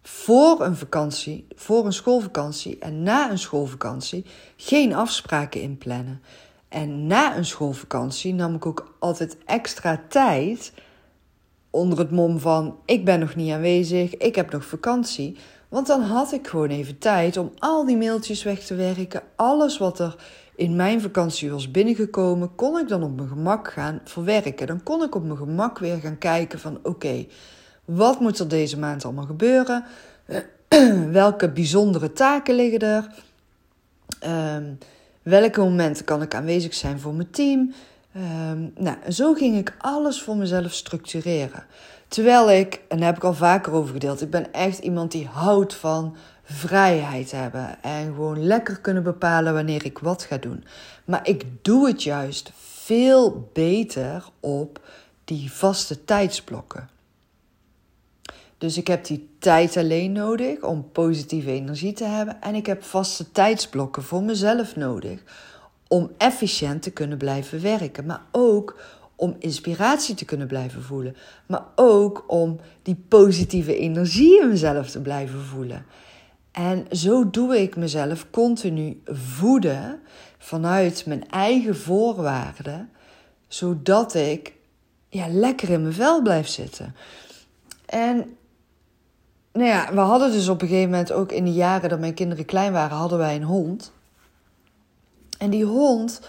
voor 0.03 0.61
een 0.61 0.77
vakantie, 0.77 1.47
voor 1.55 1.87
een 1.87 1.93
schoolvakantie 1.93 2.79
en 2.79 3.03
na 3.03 3.31
een 3.31 3.39
schoolvakantie 3.39 4.25
geen 4.57 4.95
afspraken 4.95 5.61
inplannen. 5.61 6.23
En 6.69 7.07
na 7.07 7.37
een 7.37 7.45
schoolvakantie 7.45 8.35
nam 8.35 8.55
ik 8.55 8.67
ook 8.67 8.97
altijd 8.99 9.37
extra 9.47 10.03
tijd 10.09 10.73
onder 11.71 11.99
het 11.99 12.11
mom 12.11 12.39
van 12.39 12.77
ik 12.85 13.05
ben 13.05 13.21
nog 13.21 13.35
niet 13.35 13.53
aanwezig, 13.53 14.17
ik 14.17 14.35
heb 14.35 14.53
nog 14.53 14.65
vakantie. 14.65 15.37
Want 15.71 15.87
dan 15.87 16.03
had 16.03 16.33
ik 16.33 16.47
gewoon 16.47 16.69
even 16.69 16.99
tijd 16.99 17.37
om 17.37 17.53
al 17.59 17.85
die 17.85 17.97
mailtjes 17.97 18.43
weg 18.43 18.59
te 18.59 18.75
werken. 18.75 19.23
Alles 19.37 19.79
wat 19.79 19.99
er 19.99 20.17
in 20.55 20.77
mijn 20.77 21.01
vakantie 21.01 21.51
was 21.51 21.71
binnengekomen, 21.71 22.55
kon 22.55 22.79
ik 22.79 22.89
dan 22.89 23.03
op 23.03 23.17
mijn 23.17 23.29
gemak 23.29 23.73
gaan 23.73 24.01
verwerken. 24.05 24.67
Dan 24.67 24.83
kon 24.83 25.03
ik 25.03 25.15
op 25.15 25.25
mijn 25.25 25.37
gemak 25.37 25.79
weer 25.79 25.97
gaan 25.97 26.19
kijken 26.19 26.59
van 26.59 26.79
oké, 26.83 27.27
wat 27.85 28.21
moet 28.21 28.39
er 28.39 28.49
deze 28.49 28.79
maand 28.79 29.05
allemaal 29.05 29.27
gebeuren? 29.27 29.85
Welke 31.13 31.51
bijzondere 31.51 32.13
taken 32.13 32.55
liggen 32.55 32.79
er? 32.79 33.15
Um, 34.57 34.79
welke 35.23 35.61
momenten 35.61 36.05
kan 36.05 36.23
ik 36.23 36.35
aanwezig 36.35 36.75
zijn 36.75 37.01
voor 37.01 37.15
mijn 37.15 37.31
team? 37.31 37.73
Um, 38.51 38.73
nou, 38.77 38.97
zo 39.09 39.35
ging 39.35 39.57
ik 39.57 39.75
alles 39.79 40.23
voor 40.23 40.37
mezelf 40.37 40.73
structureren. 40.73 41.65
Terwijl 42.11 42.51
ik, 42.51 42.81
en 42.89 42.97
daar 42.97 43.07
heb 43.07 43.17
ik 43.17 43.25
al 43.25 43.35
vaker 43.35 43.73
over 43.73 43.93
gedeeld, 43.93 44.21
ik 44.21 44.31
ben 44.31 44.53
echt 44.53 44.79
iemand 44.79 45.13
die 45.13 45.27
houdt 45.27 45.75
van 45.75 46.17
vrijheid 46.43 47.31
hebben 47.31 47.83
en 47.83 48.05
gewoon 48.05 48.47
lekker 48.47 48.81
kunnen 48.81 49.03
bepalen 49.03 49.55
wanneer 49.55 49.85
ik 49.85 49.99
wat 49.99 50.23
ga 50.23 50.37
doen. 50.37 50.65
Maar 51.05 51.29
ik 51.29 51.45
doe 51.63 51.87
het 51.87 52.03
juist 52.03 52.53
veel 52.57 53.51
beter 53.53 54.25
op 54.41 54.81
die 55.25 55.53
vaste 55.53 56.05
tijdsblokken. 56.05 56.89
Dus 58.59 58.77
ik 58.77 58.87
heb 58.87 59.05
die 59.05 59.29
tijd 59.39 59.77
alleen 59.77 60.13
nodig 60.13 60.63
om 60.63 60.91
positieve 60.93 61.51
energie 61.51 61.93
te 61.93 62.05
hebben. 62.05 62.43
En 62.43 62.55
ik 62.55 62.67
heb 62.67 62.83
vaste 62.83 63.33
tijdsblokken 63.33 64.03
voor 64.03 64.23
mezelf 64.23 64.77
nodig 64.77 65.23
om 65.89 66.11
efficiënt 66.19 66.83
te 66.83 66.91
kunnen 66.91 67.19
blijven 67.19 67.63
werken. 67.63 68.07
Maar 68.07 68.23
ook 68.31 68.81
om 69.21 69.37
inspiratie 69.39 70.15
te 70.15 70.25
kunnen 70.25 70.47
blijven 70.47 70.83
voelen. 70.83 71.17
Maar 71.47 71.63
ook 71.75 72.25
om 72.27 72.61
die 72.83 73.05
positieve 73.09 73.77
energie 73.77 74.41
in 74.41 74.49
mezelf 74.49 74.91
te 74.91 75.01
blijven 75.01 75.41
voelen. 75.41 75.87
En 76.53 76.87
zo 76.91 77.31
doe 77.31 77.61
ik 77.61 77.77
mezelf 77.77 78.27
continu 78.31 79.03
voeden 79.05 80.01
vanuit 80.39 81.07
mijn 81.07 81.29
eigen 81.29 81.77
voorwaarden, 81.77 82.91
zodat 83.49 84.15
ik 84.15 84.53
ja, 85.09 85.29
lekker 85.29 85.71
in 85.71 85.83
mijn 85.83 85.95
vel 85.95 86.23
blijf 86.23 86.49
zitten. 86.49 86.95
En 87.87 88.37
nou 89.53 89.67
ja, 89.67 89.93
we 89.93 90.01
hadden 90.01 90.33
dus 90.33 90.49
op 90.49 90.63
een 90.63 90.69
gegeven 90.69 90.91
moment 90.91 91.13
ook 91.13 91.33
in 91.33 91.45
de 91.45 91.53
jaren 91.53 91.89
dat 91.89 92.01
mijn 92.01 92.15
kinderen 92.15 92.45
klein 92.45 92.73
waren, 92.73 92.97
hadden 92.97 93.19
wij 93.19 93.37
een 93.37 93.43
hond. 93.43 93.93
En 95.39 95.51
die 95.51 95.65
hond, 95.65 96.21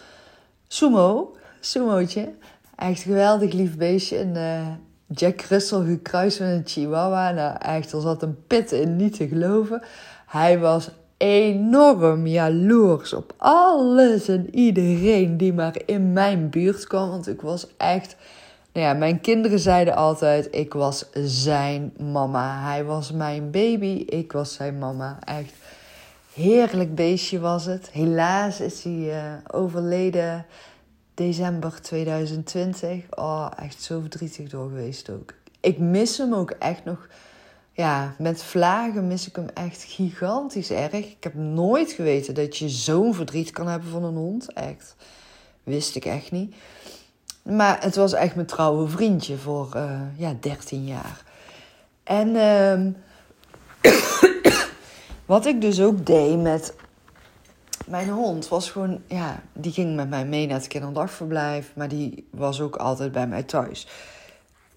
Sumo, 0.67 1.35
Sumootje, 1.59 2.33
echt 2.81 3.01
geweldig 3.01 3.53
lief 3.53 3.77
beestje. 3.77 4.19
Een 4.19 4.35
uh, 4.35 4.67
Jack 5.07 5.41
Russell 5.41 5.85
gekruist 5.85 6.39
met 6.39 6.49
een 6.49 6.61
Chihuahua. 6.65 7.31
Nou, 7.31 7.57
echt, 7.59 7.91
er 7.91 8.01
zat 8.01 8.23
een 8.23 8.45
pit 8.47 8.71
in, 8.71 8.95
niet 8.95 9.15
te 9.15 9.27
geloven. 9.27 9.81
Hij 10.27 10.59
was 10.59 10.89
enorm 11.17 12.27
jaloers 12.27 13.13
op 13.13 13.33
alles 13.37 14.27
en 14.27 14.55
iedereen 14.55 15.37
die 15.37 15.53
maar 15.53 15.75
in 15.85 16.13
mijn 16.13 16.49
buurt 16.49 16.87
kwam. 16.87 17.09
Want 17.09 17.27
ik 17.27 17.41
was 17.41 17.67
echt. 17.77 18.15
Nou 18.73 18.85
ja, 18.85 18.93
mijn 18.93 19.21
kinderen 19.21 19.59
zeiden 19.59 19.95
altijd: 19.95 20.47
ik 20.51 20.73
was 20.73 21.05
zijn 21.23 21.93
mama. 22.11 22.69
Hij 22.69 22.83
was 22.83 23.11
mijn 23.11 23.51
baby, 23.51 24.03
ik 24.05 24.31
was 24.31 24.53
zijn 24.53 24.77
mama. 24.77 25.19
Echt 25.23 25.53
heerlijk 26.33 26.95
beestje 26.95 27.39
was 27.39 27.65
het. 27.65 27.89
Helaas 27.91 28.59
is 28.59 28.83
hij 28.83 28.93
uh, 28.93 29.15
overleden 29.51 30.45
december 31.13 31.81
2020. 31.81 33.03
Oh, 33.09 33.51
echt 33.57 33.83
zo 33.83 33.99
verdrietig 33.99 34.49
door 34.49 34.67
geweest 34.69 35.09
ook. 35.09 35.33
Ik 35.59 35.77
mis 35.77 36.17
hem 36.17 36.33
ook 36.33 36.51
echt 36.51 36.85
nog 36.85 37.07
ja, 37.73 38.15
met 38.17 38.43
vlagen 38.43 39.07
mis 39.07 39.27
ik 39.27 39.35
hem 39.35 39.49
echt 39.53 39.83
gigantisch 39.83 40.71
erg. 40.71 40.93
Ik 40.93 41.23
heb 41.23 41.33
nooit 41.33 41.91
geweten 41.91 42.33
dat 42.33 42.57
je 42.57 42.69
zo'n 42.69 43.13
verdriet 43.13 43.51
kan 43.51 43.67
hebben 43.67 43.89
van 43.89 44.03
een 44.03 44.15
hond. 44.15 44.53
Echt. 44.53 44.95
Wist 45.63 45.95
ik 45.95 46.05
echt 46.05 46.31
niet. 46.31 46.55
Maar 47.43 47.83
het 47.83 47.95
was 47.95 48.13
echt 48.13 48.35
mijn 48.35 48.47
trouwe 48.47 48.87
vriendje 48.87 49.37
voor 49.37 49.69
uh, 49.75 50.01
ja, 50.15 50.35
13 50.39 50.85
jaar. 50.85 51.23
En 52.03 52.27
uh, 52.27 53.91
wat 55.25 55.45
ik 55.45 55.61
dus 55.61 55.81
ook 55.81 56.05
deed 56.05 56.41
met, 56.41 56.73
mijn 57.91 58.09
hond 58.09 58.47
was 58.47 58.71
gewoon, 58.71 59.01
ja, 59.07 59.43
die 59.53 59.71
ging 59.71 59.95
met 59.95 60.09
mij 60.09 60.25
mee 60.25 60.47
naar 60.47 60.57
het 60.57 60.67
kinderdagverblijf, 60.67 61.71
maar 61.75 61.87
die 61.87 62.27
was 62.31 62.61
ook 62.61 62.75
altijd 62.75 63.11
bij 63.11 63.27
mij 63.27 63.43
thuis. 63.43 63.87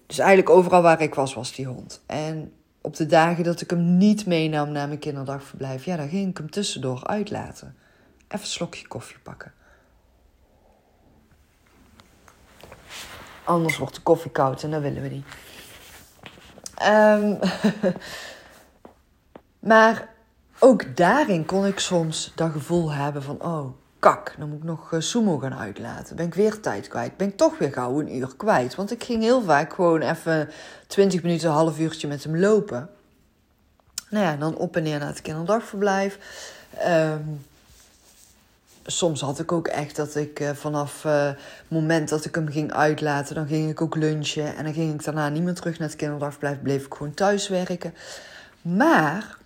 Dus 0.05 0.17
eigenlijk 0.17 0.49
overal 0.49 0.81
waar 0.81 1.01
ik 1.01 1.15
was, 1.15 1.33
was 1.33 1.53
die 1.53 1.65
hond. 1.65 2.01
En 2.05 2.53
op 2.81 2.95
de 2.95 3.05
dagen 3.05 3.43
dat 3.43 3.61
ik 3.61 3.69
hem 3.69 3.97
niet 3.97 4.25
meenam 4.25 4.71
naar 4.71 4.87
mijn 4.87 4.99
kinderdagverblijf, 4.99 5.85
ja, 5.85 5.95
dan 5.95 6.09
ging 6.09 6.29
ik 6.29 6.37
hem 6.37 6.49
tussendoor 6.49 7.03
uitlaten. 7.03 7.75
Even 8.27 8.39
een 8.39 8.45
slokje 8.45 8.87
koffie 8.87 9.19
pakken. 9.19 9.53
Anders 13.43 13.77
wordt 13.77 13.95
de 13.95 14.01
koffie 14.01 14.31
koud 14.31 14.63
en 14.63 14.71
dat 14.71 14.81
willen 14.81 15.01
we 15.01 15.07
niet. 15.07 15.25
Um, 16.83 17.39
maar 19.71 20.14
ook 20.59 20.97
daarin 20.97 21.45
kon 21.45 21.65
ik 21.65 21.79
soms 21.79 22.31
dat 22.35 22.51
gevoel 22.51 22.91
hebben 22.91 23.23
van... 23.23 23.41
oh, 23.41 23.65
kak, 23.99 24.35
dan 24.37 24.49
moet 24.49 24.57
ik 24.57 24.63
nog 24.63 24.91
uh, 24.91 24.99
sumo 24.99 25.37
gaan 25.37 25.55
uitlaten. 25.55 26.15
Ben 26.15 26.25
ik 26.25 26.33
weer 26.33 26.59
tijd 26.59 26.87
kwijt. 26.87 27.17
Ben 27.17 27.27
ik 27.27 27.37
toch 27.37 27.57
weer 27.57 27.73
gauw 27.73 27.99
een 27.99 28.15
uur 28.15 28.35
kwijt. 28.37 28.75
Want 28.75 28.91
ik 28.91 29.03
ging 29.03 29.23
heel 29.23 29.41
vaak 29.41 29.73
gewoon 29.73 30.01
even 30.01 30.49
20 30.87 31.23
minuten, 31.23 31.47
een 31.47 31.55
half 31.55 31.79
uurtje 31.79 32.07
met 32.07 32.23
hem 32.23 32.37
lopen. 32.37 32.89
Nou 34.09 34.25
ja, 34.25 34.35
dan 34.35 34.55
op 34.55 34.75
en 34.75 34.83
neer 34.83 34.99
naar 34.99 35.07
het 35.07 35.21
kinderdagverblijf. 35.21 36.19
Um, 36.87 37.45
soms 38.85 39.21
had 39.21 39.39
ik 39.39 39.51
ook 39.51 39.67
echt 39.67 39.95
dat 39.95 40.15
ik 40.15 40.39
uh, 40.39 40.49
vanaf 40.51 41.03
uh, 41.03 41.25
het 41.25 41.37
moment 41.67 42.09
dat 42.09 42.25
ik 42.25 42.35
hem 42.35 42.47
ging 42.47 42.73
uitlaten, 42.73 43.35
dan 43.35 43.47
ging 43.47 43.69
ik 43.69 43.81
ook 43.81 43.95
lunchen. 43.95 44.55
En 44.55 44.63
dan 44.63 44.73
ging 44.73 44.93
ik 44.93 45.03
daarna 45.03 45.29
niet 45.29 45.43
meer 45.43 45.53
terug 45.53 45.79
naar 45.79 45.87
het 45.87 45.97
kinderdagverblijf, 45.97 46.61
bleef 46.61 46.85
ik 46.85 46.93
gewoon 46.93 47.13
thuis 47.13 47.47
werken. 47.47 47.93
Maar 48.61 49.37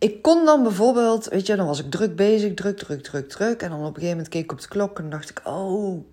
ik 0.00 0.22
kon 0.22 0.44
dan 0.44 0.62
bijvoorbeeld, 0.62 1.28
weet 1.28 1.46
je, 1.46 1.56
dan 1.56 1.66
was 1.66 1.80
ik 1.80 1.90
druk 1.90 2.16
bezig, 2.16 2.54
druk, 2.54 2.76
druk, 2.76 3.02
druk, 3.02 3.28
druk. 3.28 3.62
En 3.62 3.70
dan 3.70 3.78
op 3.78 3.86
een 3.86 3.94
gegeven 3.94 4.10
moment 4.10 4.28
keek 4.28 4.42
ik 4.42 4.52
op 4.52 4.60
de 4.60 4.68
klok 4.68 4.98
en 4.98 5.10
dacht 5.10 5.30
ik, 5.30 5.40
oh 5.44 6.04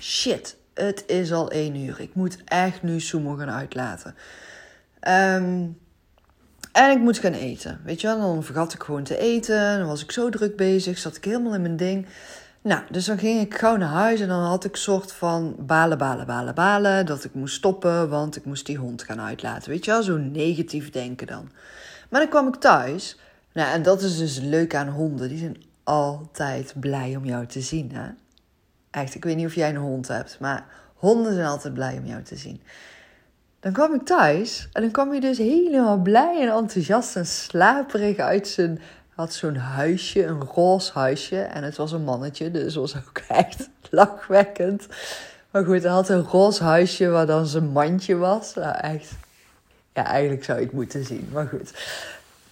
shit, 0.00 0.56
het 0.74 1.04
is 1.06 1.32
al 1.32 1.50
één 1.50 1.76
uur. 1.76 2.00
Ik 2.00 2.14
moet 2.14 2.36
echt 2.44 2.82
nu 2.82 3.00
sumo 3.00 3.34
gaan 3.34 3.50
uitlaten. 3.50 4.14
Um, 5.08 5.78
en 6.72 6.90
ik 6.90 6.98
moet 6.98 7.18
gaan 7.18 7.32
eten. 7.32 7.80
Weet 7.84 8.00
je 8.00 8.06
wel, 8.06 8.18
dan 8.18 8.42
vergat 8.42 8.72
ik 8.72 8.82
gewoon 8.82 9.02
te 9.02 9.18
eten. 9.18 9.78
Dan 9.78 9.86
was 9.86 10.02
ik 10.02 10.12
zo 10.12 10.28
druk 10.28 10.56
bezig, 10.56 10.98
zat 10.98 11.16
ik 11.16 11.24
helemaal 11.24 11.54
in 11.54 11.62
mijn 11.62 11.76
ding. 11.76 12.06
Nou, 12.62 12.82
dus 12.90 13.04
dan 13.04 13.18
ging 13.18 13.40
ik 13.40 13.54
gauw 13.54 13.76
naar 13.76 13.88
huis 13.88 14.20
en 14.20 14.28
dan 14.28 14.42
had 14.42 14.64
ik 14.64 14.76
soort 14.76 15.12
van 15.12 15.56
balen, 15.58 15.98
balen, 15.98 16.26
balen, 16.26 16.54
balen. 16.54 17.06
Dat 17.06 17.24
ik 17.24 17.34
moest 17.34 17.54
stoppen, 17.54 18.08
want 18.08 18.36
ik 18.36 18.44
moest 18.44 18.66
die 18.66 18.76
hond 18.76 19.02
gaan 19.02 19.20
uitlaten. 19.20 19.70
Weet 19.70 19.84
je 19.84 20.02
zo 20.02 20.16
negatief 20.16 20.90
denken 20.90 21.26
dan. 21.26 21.50
Maar 22.10 22.20
dan 22.20 22.28
kwam 22.30 22.48
ik 22.48 22.54
thuis. 22.54 23.18
Nou, 23.52 23.72
en 23.72 23.82
dat 23.82 24.02
is 24.02 24.18
dus 24.18 24.38
leuk 24.38 24.74
aan 24.74 24.88
honden. 24.88 25.28
Die 25.28 25.38
zijn 25.38 25.62
altijd 25.84 26.72
blij 26.80 27.16
om 27.16 27.24
jou 27.24 27.46
te 27.46 27.60
zien, 27.60 27.90
hè? 27.92 28.08
Echt, 28.90 29.14
ik 29.14 29.24
weet 29.24 29.36
niet 29.36 29.46
of 29.46 29.54
jij 29.54 29.68
een 29.68 29.76
hond 29.76 30.08
hebt, 30.08 30.36
maar 30.40 30.66
honden 30.94 31.34
zijn 31.34 31.46
altijd 31.46 31.74
blij 31.74 31.98
om 31.98 32.06
jou 32.06 32.22
te 32.22 32.36
zien. 32.36 32.62
Dan 33.60 33.72
kwam 33.72 33.94
ik 33.94 34.04
thuis 34.04 34.68
en 34.72 34.82
dan 34.82 34.90
kwam 34.90 35.10
hij 35.10 35.20
dus 35.20 35.38
helemaal 35.38 35.98
blij 35.98 36.40
en 36.40 36.48
enthousiast 36.48 37.16
en 37.16 37.26
slaperig 37.26 38.16
uit 38.16 38.48
zijn... 38.48 38.80
had 39.14 39.32
zo'n 39.32 39.56
huisje, 39.56 40.24
een 40.24 40.42
roze 40.42 40.92
huisje. 40.92 41.40
En 41.40 41.62
het 41.62 41.76
was 41.76 41.92
een 41.92 42.04
mannetje, 42.04 42.50
dus 42.50 42.74
was 42.74 42.96
ook 42.96 43.18
echt 43.28 43.68
lachwekkend. 43.90 44.86
Maar 45.50 45.64
goed, 45.64 45.82
hij 45.82 45.92
had 45.92 46.08
een 46.08 46.22
roze 46.22 46.64
huisje 46.64 47.08
waar 47.08 47.26
dan 47.26 47.46
zijn 47.46 47.68
mandje 47.68 48.16
was. 48.16 48.54
Nou, 48.54 48.76
echt. 48.76 49.12
Ja, 49.94 50.04
eigenlijk 50.06 50.44
zou 50.44 50.60
het 50.60 50.72
moeten 50.72 51.04
zien, 51.04 51.28
maar 51.32 51.46
goed. 51.46 51.72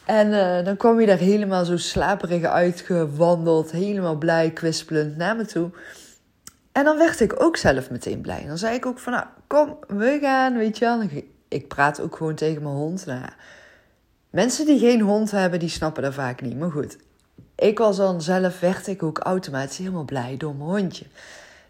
En 0.04 0.28
uh, 0.28 0.64
dan 0.64 0.76
kwam 0.76 0.96
hij 0.96 1.06
daar 1.06 1.18
helemaal 1.18 1.64
zo 1.64 1.76
slaperig 1.76 2.44
uitgewandeld, 2.44 3.70
helemaal 3.70 4.16
blij, 4.16 4.50
kwispelend 4.50 5.16
naar 5.16 5.36
me 5.36 5.46
toe. 5.46 5.70
En 6.72 6.84
dan 6.84 6.98
werd 6.98 7.20
ik 7.20 7.42
ook 7.42 7.56
zelf 7.56 7.90
meteen 7.90 8.20
blij. 8.20 8.44
Dan 8.46 8.58
zei 8.58 8.74
ik 8.74 8.86
ook 8.86 8.98
van, 8.98 9.12
nou, 9.12 9.24
kom, 9.46 9.78
we 9.86 10.18
gaan, 10.20 10.58
weet 10.58 10.78
je 10.78 10.84
wel. 10.84 11.02
Ik 11.48 11.68
praat 11.68 12.00
ook 12.00 12.16
gewoon 12.16 12.34
tegen 12.34 12.62
mijn 12.62 12.74
hond. 12.74 13.06
Nou, 13.06 13.28
mensen 14.30 14.66
die 14.66 14.78
geen 14.78 15.00
hond 15.00 15.30
hebben, 15.30 15.58
die 15.58 15.68
snappen 15.68 16.02
dat 16.02 16.14
vaak 16.14 16.40
niet. 16.40 16.58
Maar 16.58 16.70
goed, 16.70 16.96
ik 17.54 17.78
was 17.78 17.96
dan 17.96 18.22
zelf, 18.22 18.60
werd 18.60 18.86
ik 18.86 19.02
ook 19.02 19.18
automatisch 19.18 19.78
helemaal 19.78 20.04
blij 20.04 20.36
door 20.36 20.54
mijn 20.54 20.70
hondje. 20.70 21.04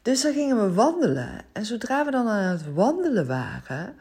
Dus 0.02 0.22
dan 0.22 0.32
gingen 0.32 0.62
we 0.62 0.72
wandelen. 0.72 1.30
En 1.52 1.64
zodra 1.64 2.04
we 2.04 2.10
dan 2.10 2.28
aan 2.28 2.50
het 2.50 2.74
wandelen 2.74 3.26
waren, 3.26 3.94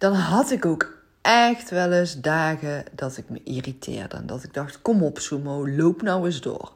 dan 0.00 0.12
had 0.12 0.50
ik 0.50 0.66
ook 0.66 0.98
echt 1.20 1.70
wel 1.70 1.92
eens 1.92 2.20
dagen 2.20 2.84
dat 2.92 3.16
ik 3.16 3.28
me 3.28 3.40
irriteerde. 3.44 4.16
En 4.16 4.26
dat 4.26 4.42
ik 4.42 4.54
dacht, 4.54 4.82
kom 4.82 5.02
op 5.02 5.18
Sumo, 5.18 5.68
loop 5.68 6.02
nou 6.02 6.26
eens 6.26 6.40
door. 6.40 6.72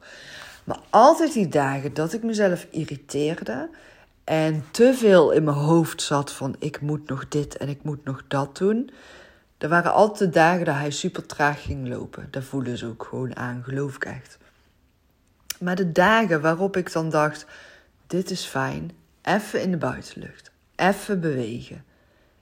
Maar 0.63 0.79
altijd 0.89 1.33
die 1.33 1.47
dagen 1.47 1.93
dat 1.93 2.13
ik 2.13 2.23
mezelf 2.23 2.67
irriteerde 2.69 3.69
en 4.23 4.63
te 4.71 4.93
veel 4.93 5.31
in 5.31 5.43
mijn 5.43 5.57
hoofd 5.57 6.01
zat 6.01 6.31
van 6.31 6.55
ik 6.59 6.81
moet 6.81 7.09
nog 7.09 7.27
dit 7.27 7.57
en 7.57 7.69
ik 7.69 7.83
moet 7.83 8.03
nog 8.03 8.23
dat 8.27 8.57
doen. 8.57 8.89
Er 9.57 9.69
waren 9.69 9.93
altijd 9.93 10.33
dagen 10.33 10.65
dat 10.65 10.75
hij 10.75 10.91
super 10.91 11.25
traag 11.25 11.63
ging 11.63 11.87
lopen. 11.87 12.27
Dat 12.31 12.43
voelen 12.43 12.77
ze 12.77 12.85
ook 12.85 13.05
gewoon 13.09 13.35
aan, 13.35 13.63
geloof 13.63 13.95
ik 13.95 14.05
echt. 14.05 14.37
Maar 15.59 15.75
de 15.75 15.91
dagen 15.91 16.41
waarop 16.41 16.77
ik 16.77 16.91
dan 16.91 17.09
dacht, 17.09 17.45
dit 18.07 18.31
is 18.31 18.45
fijn, 18.45 18.91
even 19.21 19.61
in 19.61 19.71
de 19.71 19.77
buitenlucht, 19.77 20.51
even 20.75 21.19
bewegen. 21.19 21.83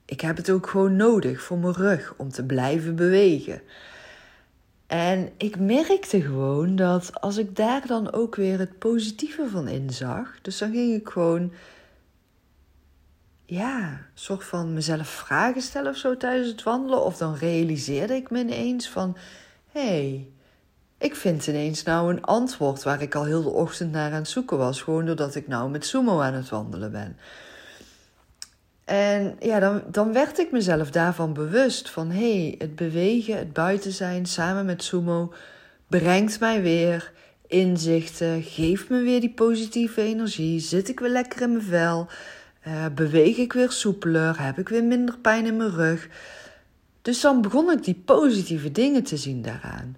Ik 0.05 0.21
heb 0.21 0.37
het 0.37 0.49
ook 0.49 0.67
gewoon 0.67 0.95
nodig 0.95 1.41
voor 1.41 1.57
mijn 1.57 1.73
rug 1.73 2.13
om 2.17 2.29
te 2.29 2.43
blijven 2.43 2.95
bewegen. 2.95 3.61
En 4.87 5.29
ik 5.37 5.59
merkte 5.59 6.21
gewoon 6.21 6.75
dat 6.75 7.21
als 7.21 7.37
ik 7.37 7.55
daar 7.55 7.87
dan 7.87 8.11
ook 8.11 8.35
weer 8.35 8.59
het 8.59 8.79
positieve 8.79 9.47
van 9.49 9.67
inzag, 9.67 10.41
dus 10.41 10.57
dan 10.57 10.71
ging 10.71 10.93
ik 10.93 11.09
gewoon, 11.09 11.53
ja, 13.45 14.05
soort 14.13 14.43
van 14.43 14.73
mezelf 14.73 15.07
vragen 15.07 15.61
stellen 15.61 15.91
of 15.91 15.97
zo 15.97 16.17
tijdens 16.17 16.47
het 16.47 16.63
wandelen. 16.63 17.03
Of 17.03 17.17
dan 17.17 17.35
realiseerde 17.35 18.15
ik 18.15 18.29
me 18.29 18.39
ineens 18.39 18.89
van, 18.89 19.17
hé, 19.71 19.81
hey, 19.81 20.27
ik 20.97 21.15
vind 21.15 21.47
ineens 21.47 21.83
nou 21.83 22.13
een 22.13 22.23
antwoord 22.23 22.83
waar 22.83 23.01
ik 23.01 23.15
al 23.15 23.25
heel 23.25 23.43
de 23.43 23.49
ochtend 23.49 23.91
naar 23.91 24.11
aan 24.11 24.17
het 24.17 24.27
zoeken 24.27 24.57
was. 24.57 24.81
Gewoon 24.81 25.05
doordat 25.05 25.35
ik 25.35 25.47
nou 25.47 25.69
met 25.69 25.85
Sumo 25.85 26.21
aan 26.21 26.33
het 26.33 26.49
wandelen 26.49 26.91
ben. 26.91 27.17
En 28.85 29.35
ja, 29.39 29.59
dan, 29.59 29.81
dan 29.91 30.13
werd 30.13 30.39
ik 30.39 30.51
mezelf 30.51 30.91
daarvan 30.91 31.33
bewust 31.33 31.89
van 31.89 32.11
hé, 32.11 32.41
hey, 32.41 32.55
het 32.57 32.75
bewegen, 32.75 33.37
het 33.37 33.53
buiten 33.53 33.91
zijn 33.91 34.25
samen 34.25 34.65
met 34.65 34.83
Sumo 34.83 35.33
brengt 35.87 36.39
mij 36.39 36.61
weer 36.61 37.11
inzichten, 37.47 38.43
geeft 38.43 38.89
me 38.89 39.01
weer 39.01 39.19
die 39.19 39.33
positieve 39.33 40.01
energie, 40.01 40.59
zit 40.59 40.89
ik 40.89 40.99
weer 40.99 41.09
lekker 41.09 41.41
in 41.41 41.51
mijn 41.51 41.63
vel, 41.63 42.07
uh, 42.67 42.85
beweeg 42.95 43.37
ik 43.37 43.53
weer 43.53 43.71
soepeler, 43.71 44.41
heb 44.41 44.57
ik 44.57 44.69
weer 44.69 44.83
minder 44.83 45.17
pijn 45.17 45.45
in 45.45 45.57
mijn 45.57 45.71
rug. 45.71 46.09
Dus 47.01 47.21
dan 47.21 47.41
begon 47.41 47.71
ik 47.71 47.83
die 47.83 48.01
positieve 48.05 48.71
dingen 48.71 49.03
te 49.03 49.17
zien 49.17 49.41
daaraan. 49.41 49.97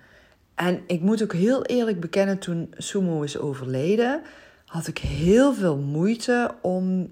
En 0.56 0.82
ik 0.88 1.02
moet 1.02 1.24
ook 1.24 1.34
heel 1.34 1.66
eerlijk 1.66 2.00
bekennen, 2.00 2.40
toen 2.40 2.74
Sumo 2.78 3.22
is 3.22 3.38
overleden, 3.38 4.22
had 4.66 4.88
ik 4.88 4.98
heel 4.98 5.54
veel 5.54 5.78
moeite 5.78 6.52
om 6.62 7.12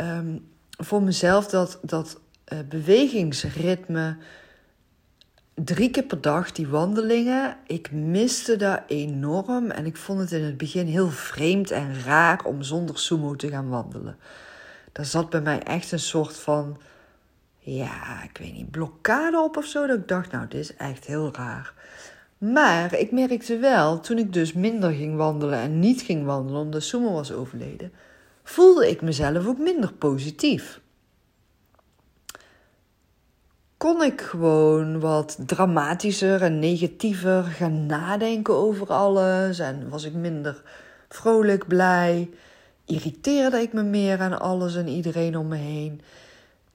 um, 0.00 0.44
voor 0.76 1.02
mezelf 1.02 1.46
dat, 1.46 1.78
dat 1.82 2.20
uh, 2.52 2.58
bewegingsritme. 2.68 4.16
Drie 5.54 5.90
keer 5.90 6.02
per 6.02 6.20
dag 6.20 6.52
die 6.52 6.68
wandelingen. 6.68 7.56
Ik 7.66 7.90
miste 7.92 8.56
dat 8.56 8.82
enorm. 8.86 9.70
En 9.70 9.86
ik 9.86 9.96
vond 9.96 10.20
het 10.20 10.32
in 10.32 10.44
het 10.44 10.56
begin 10.56 10.86
heel 10.86 11.10
vreemd 11.10 11.70
en 11.70 12.02
raar 12.02 12.44
om 12.44 12.62
zonder 12.62 12.98
sumo 12.98 13.36
te 13.36 13.48
gaan 13.48 13.68
wandelen. 13.68 14.16
Daar 14.92 15.04
zat 15.04 15.30
bij 15.30 15.40
mij 15.40 15.62
echt 15.62 15.92
een 15.92 15.98
soort 15.98 16.36
van. 16.36 16.80
Ja, 17.58 18.22
ik 18.22 18.38
weet 18.38 18.52
niet, 18.52 18.70
blokkade 18.70 19.40
op 19.40 19.56
of 19.56 19.64
zo. 19.64 19.86
Dat 19.86 19.98
ik 19.98 20.08
dacht, 20.08 20.32
nou, 20.32 20.48
dit 20.48 20.60
is 20.60 20.76
echt 20.76 21.06
heel 21.06 21.34
raar. 21.34 21.74
Maar 22.38 22.94
ik 22.94 23.12
merkte 23.12 23.58
wel, 23.58 24.00
toen 24.00 24.18
ik 24.18 24.32
dus 24.32 24.52
minder 24.52 24.92
ging 24.92 25.16
wandelen 25.16 25.58
en 25.58 25.78
niet 25.78 26.02
ging 26.02 26.24
wandelen 26.24 26.60
omdat 26.60 26.82
Sumo 26.82 27.12
was 27.12 27.32
overleden, 27.32 27.92
voelde 28.48 28.90
ik 28.90 29.02
mezelf 29.02 29.46
ook 29.46 29.58
minder 29.58 29.92
positief. 29.92 30.80
Kon 33.76 34.02
ik 34.02 34.20
gewoon 34.20 35.00
wat 35.00 35.38
dramatischer 35.46 36.42
en 36.42 36.58
negatiever 36.58 37.42
gaan 37.42 37.86
nadenken 37.86 38.54
over 38.54 38.92
alles 38.92 39.58
en 39.58 39.88
was 39.88 40.04
ik 40.04 40.12
minder 40.12 40.62
vrolijk, 41.08 41.66
blij, 41.66 42.30
irriteerde 42.84 43.60
ik 43.60 43.72
me 43.72 43.82
meer 43.82 44.20
aan 44.20 44.40
alles 44.40 44.76
en 44.76 44.88
iedereen 44.88 45.36
om 45.36 45.48
me 45.48 45.56
heen. 45.56 46.00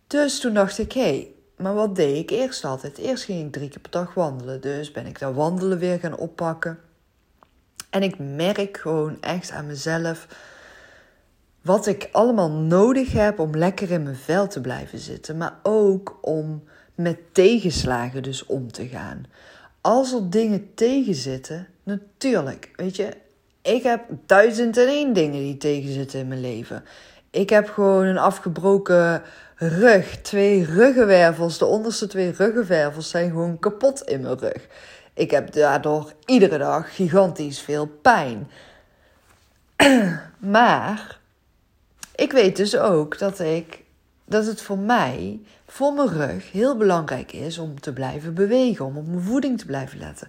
Dus 0.07 0.39
toen 0.39 0.53
dacht 0.53 0.77
ik, 0.77 0.91
hé, 0.91 1.01
hey, 1.01 1.31
maar 1.57 1.73
wat 1.73 1.95
deed 1.95 2.17
ik 2.17 2.29
eerst 2.29 2.65
altijd? 2.65 2.97
Eerst 2.97 3.23
ging 3.23 3.45
ik 3.45 3.51
drie 3.51 3.69
keer 3.69 3.81
per 3.81 3.91
dag 3.91 4.13
wandelen, 4.13 4.61
dus 4.61 4.91
ben 4.91 5.05
ik 5.05 5.19
dat 5.19 5.33
wandelen 5.33 5.77
weer 5.77 5.99
gaan 5.99 6.17
oppakken. 6.17 6.79
En 7.89 8.03
ik 8.03 8.19
merk 8.19 8.77
gewoon 8.77 9.21
echt 9.21 9.51
aan 9.51 9.67
mezelf 9.67 10.27
wat 11.61 11.87
ik 11.87 12.09
allemaal 12.11 12.51
nodig 12.51 13.11
heb 13.11 13.39
om 13.39 13.57
lekker 13.57 13.91
in 13.91 14.03
mijn 14.03 14.15
vel 14.15 14.47
te 14.47 14.61
blijven 14.61 14.99
zitten. 14.99 15.37
Maar 15.37 15.59
ook 15.63 16.17
om 16.21 16.63
met 16.95 17.17
tegenslagen 17.31 18.23
dus 18.23 18.45
om 18.45 18.71
te 18.71 18.87
gaan. 18.87 19.25
Als 19.81 20.13
er 20.13 20.29
dingen 20.29 20.73
tegenzitten, 20.73 21.67
natuurlijk, 21.83 22.69
weet 22.75 22.95
je, 22.95 23.13
ik 23.61 23.83
heb 23.83 24.01
duizend 24.25 24.77
en 24.77 24.87
één 24.87 25.13
dingen 25.13 25.39
die 25.39 25.57
tegenzitten 25.57 26.19
in 26.19 26.27
mijn 26.27 26.41
leven. 26.41 26.83
Ik 27.29 27.49
heb 27.49 27.69
gewoon 27.69 28.05
een 28.05 28.17
afgebroken 28.17 29.21
rug, 29.55 30.21
twee 30.21 30.65
ruggenwervels. 30.65 31.57
De 31.57 31.65
onderste 31.65 32.07
twee 32.07 32.31
ruggenwervels 32.31 33.09
zijn 33.09 33.29
gewoon 33.29 33.59
kapot 33.59 34.01
in 34.01 34.21
mijn 34.21 34.37
rug. 34.39 34.67
Ik 35.13 35.31
heb 35.31 35.53
daardoor 35.53 36.13
iedere 36.25 36.57
dag 36.57 36.95
gigantisch 36.95 37.59
veel 37.59 37.87
pijn. 37.87 38.49
maar 40.39 41.19
ik 42.21 42.31
weet 42.31 42.55
dus 42.55 42.77
ook 42.77 43.17
dat 43.17 43.39
ik 43.39 43.83
dat 44.25 44.45
het 44.45 44.61
voor 44.61 44.77
mij, 44.77 45.39
voor 45.67 45.93
mijn 45.93 46.07
rug, 46.07 46.51
heel 46.51 46.77
belangrijk 46.77 47.33
is 47.33 47.57
om 47.57 47.79
te 47.79 47.93
blijven 47.93 48.33
bewegen, 48.33 48.85
om 48.85 48.97
op 48.97 49.07
mijn 49.07 49.21
voeding 49.21 49.57
te 49.59 49.65
blijven 49.65 49.99
letten, 49.99 50.27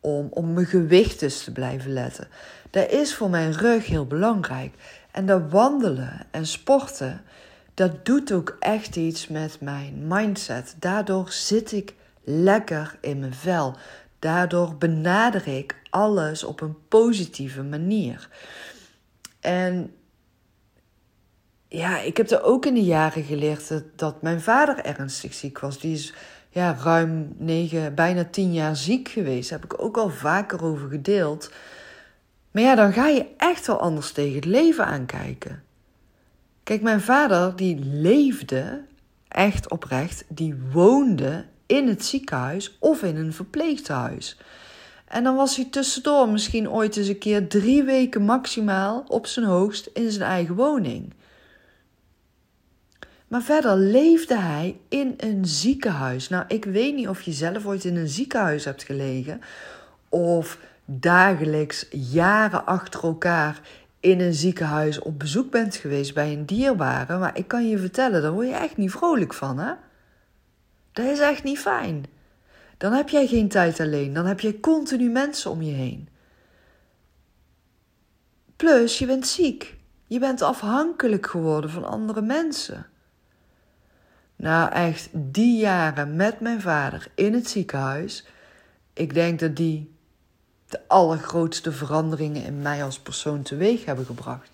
om 0.00 0.28
op 0.30 0.44
mijn 0.44 0.66
gewicht 0.66 1.20
dus 1.20 1.44
te 1.44 1.52
blijven 1.52 1.92
letten. 1.92 2.28
Dat 2.70 2.90
is 2.90 3.14
voor 3.14 3.30
mijn 3.30 3.52
rug 3.52 3.86
heel 3.86 4.06
belangrijk. 4.06 4.74
En 5.10 5.26
dat 5.26 5.50
wandelen 5.50 6.26
en 6.30 6.46
sporten, 6.46 7.22
dat 7.74 8.04
doet 8.04 8.32
ook 8.32 8.56
echt 8.60 8.96
iets 8.96 9.28
met 9.28 9.60
mijn 9.60 10.06
mindset. 10.06 10.76
Daardoor 10.78 11.30
zit 11.30 11.72
ik 11.72 11.94
lekker 12.24 12.96
in 13.00 13.18
mijn 13.18 13.34
vel. 13.34 13.76
Daardoor 14.18 14.76
benader 14.76 15.48
ik 15.48 15.76
alles 15.90 16.44
op 16.44 16.60
een 16.60 16.76
positieve 16.88 17.62
manier. 17.62 18.28
En 19.40 19.94
ja, 21.76 22.00
ik 22.00 22.16
heb 22.16 22.30
er 22.30 22.42
ook 22.42 22.66
in 22.66 22.74
de 22.74 22.84
jaren 22.84 23.22
geleerd 23.24 23.82
dat, 23.96 24.22
mijn 24.22 24.40
vader 24.40 24.84
ernstig 24.84 25.34
ziek 25.34 25.58
was. 25.58 25.78
Die 25.78 25.92
is 25.92 26.14
ja, 26.50 26.76
ruim 26.82 27.34
negen, 27.38 27.94
bijna 27.94 28.24
tien 28.24 28.52
jaar 28.52 28.76
ziek 28.76 29.08
geweest. 29.08 29.50
Daar 29.50 29.58
heb 29.60 29.72
ik 29.72 29.82
ook 29.82 29.96
al 29.96 30.10
vaker 30.10 30.64
over 30.64 30.88
gedeeld. 30.88 31.50
Maar 32.50 32.62
ja, 32.62 32.74
dan 32.74 32.92
ga 32.92 33.06
je 33.06 33.26
echt 33.36 33.66
wel 33.66 33.80
anders 33.80 34.12
tegen 34.12 34.34
het 34.34 34.44
leven 34.44 34.86
aankijken. 34.86 35.62
Kijk, 36.62 36.82
mijn 36.82 37.00
vader 37.00 37.56
die 37.56 37.78
leefde 37.84 38.84
echt 39.28 39.70
oprecht, 39.70 40.24
die 40.28 40.54
woonde 40.72 41.44
in 41.66 41.88
het 41.88 42.04
ziekenhuis 42.04 42.76
of 42.78 43.02
in 43.02 43.16
een 43.16 43.32
verpleeghuis. 43.32 44.38
En 45.08 45.24
dan 45.24 45.36
was 45.36 45.56
hij 45.56 45.64
tussendoor 45.70 46.28
misschien 46.28 46.70
ooit 46.70 46.96
eens 46.96 47.08
een 47.08 47.18
keer 47.18 47.48
drie 47.48 47.82
weken 47.82 48.22
maximaal 48.22 49.04
op 49.08 49.26
zijn 49.26 49.46
hoogst 49.46 49.90
in 49.92 50.10
zijn 50.10 50.30
eigen 50.30 50.54
woning. 50.54 51.14
Maar 53.28 53.42
verder 53.42 53.76
leefde 53.76 54.38
hij 54.38 54.80
in 54.88 55.14
een 55.16 55.46
ziekenhuis. 55.46 56.28
Nou, 56.28 56.44
ik 56.48 56.64
weet 56.64 56.94
niet 56.94 57.08
of 57.08 57.22
je 57.22 57.32
zelf 57.32 57.66
ooit 57.66 57.84
in 57.84 57.96
een 57.96 58.08
ziekenhuis 58.08 58.64
hebt 58.64 58.82
gelegen. 58.82 59.40
Of 60.08 60.58
dagelijks 60.84 61.86
jaren 61.90 62.66
achter 62.66 63.02
elkaar 63.02 63.60
in 64.00 64.20
een 64.20 64.34
ziekenhuis 64.34 64.98
op 64.98 65.18
bezoek 65.18 65.50
bent 65.50 65.76
geweest 65.76 66.14
bij 66.14 66.32
een 66.32 66.46
dierbare. 66.46 67.18
Maar 67.18 67.38
ik 67.38 67.48
kan 67.48 67.68
je 67.68 67.78
vertellen, 67.78 68.22
daar 68.22 68.32
word 68.32 68.48
je 68.48 68.54
echt 68.54 68.76
niet 68.76 68.90
vrolijk 68.90 69.34
van, 69.34 69.58
hè? 69.58 69.72
Dat 70.92 71.04
is 71.04 71.20
echt 71.20 71.42
niet 71.42 71.58
fijn. 71.58 72.04
Dan 72.76 72.92
heb 72.92 73.08
jij 73.08 73.26
geen 73.26 73.48
tijd 73.48 73.80
alleen. 73.80 74.12
Dan 74.12 74.26
heb 74.26 74.40
je 74.40 74.60
continu 74.60 75.10
mensen 75.10 75.50
om 75.50 75.62
je 75.62 75.72
heen. 75.72 76.08
Plus, 78.56 78.98
je 78.98 79.06
bent 79.06 79.26
ziek. 79.26 79.76
Je 80.06 80.18
bent 80.18 80.42
afhankelijk 80.42 81.26
geworden 81.26 81.70
van 81.70 81.84
andere 81.84 82.22
mensen. 82.22 82.86
Nou, 84.36 84.72
echt 84.72 85.08
die 85.12 85.58
jaren 85.58 86.16
met 86.16 86.40
mijn 86.40 86.60
vader 86.60 87.08
in 87.14 87.34
het 87.34 87.48
ziekenhuis. 87.48 88.26
Ik 88.92 89.14
denk 89.14 89.38
dat 89.38 89.56
die 89.56 89.94
de 90.68 90.80
allergrootste 90.86 91.72
veranderingen 91.72 92.44
in 92.44 92.62
mij 92.62 92.84
als 92.84 93.00
persoon 93.00 93.42
teweeg 93.42 93.84
hebben 93.84 94.06
gebracht. 94.06 94.50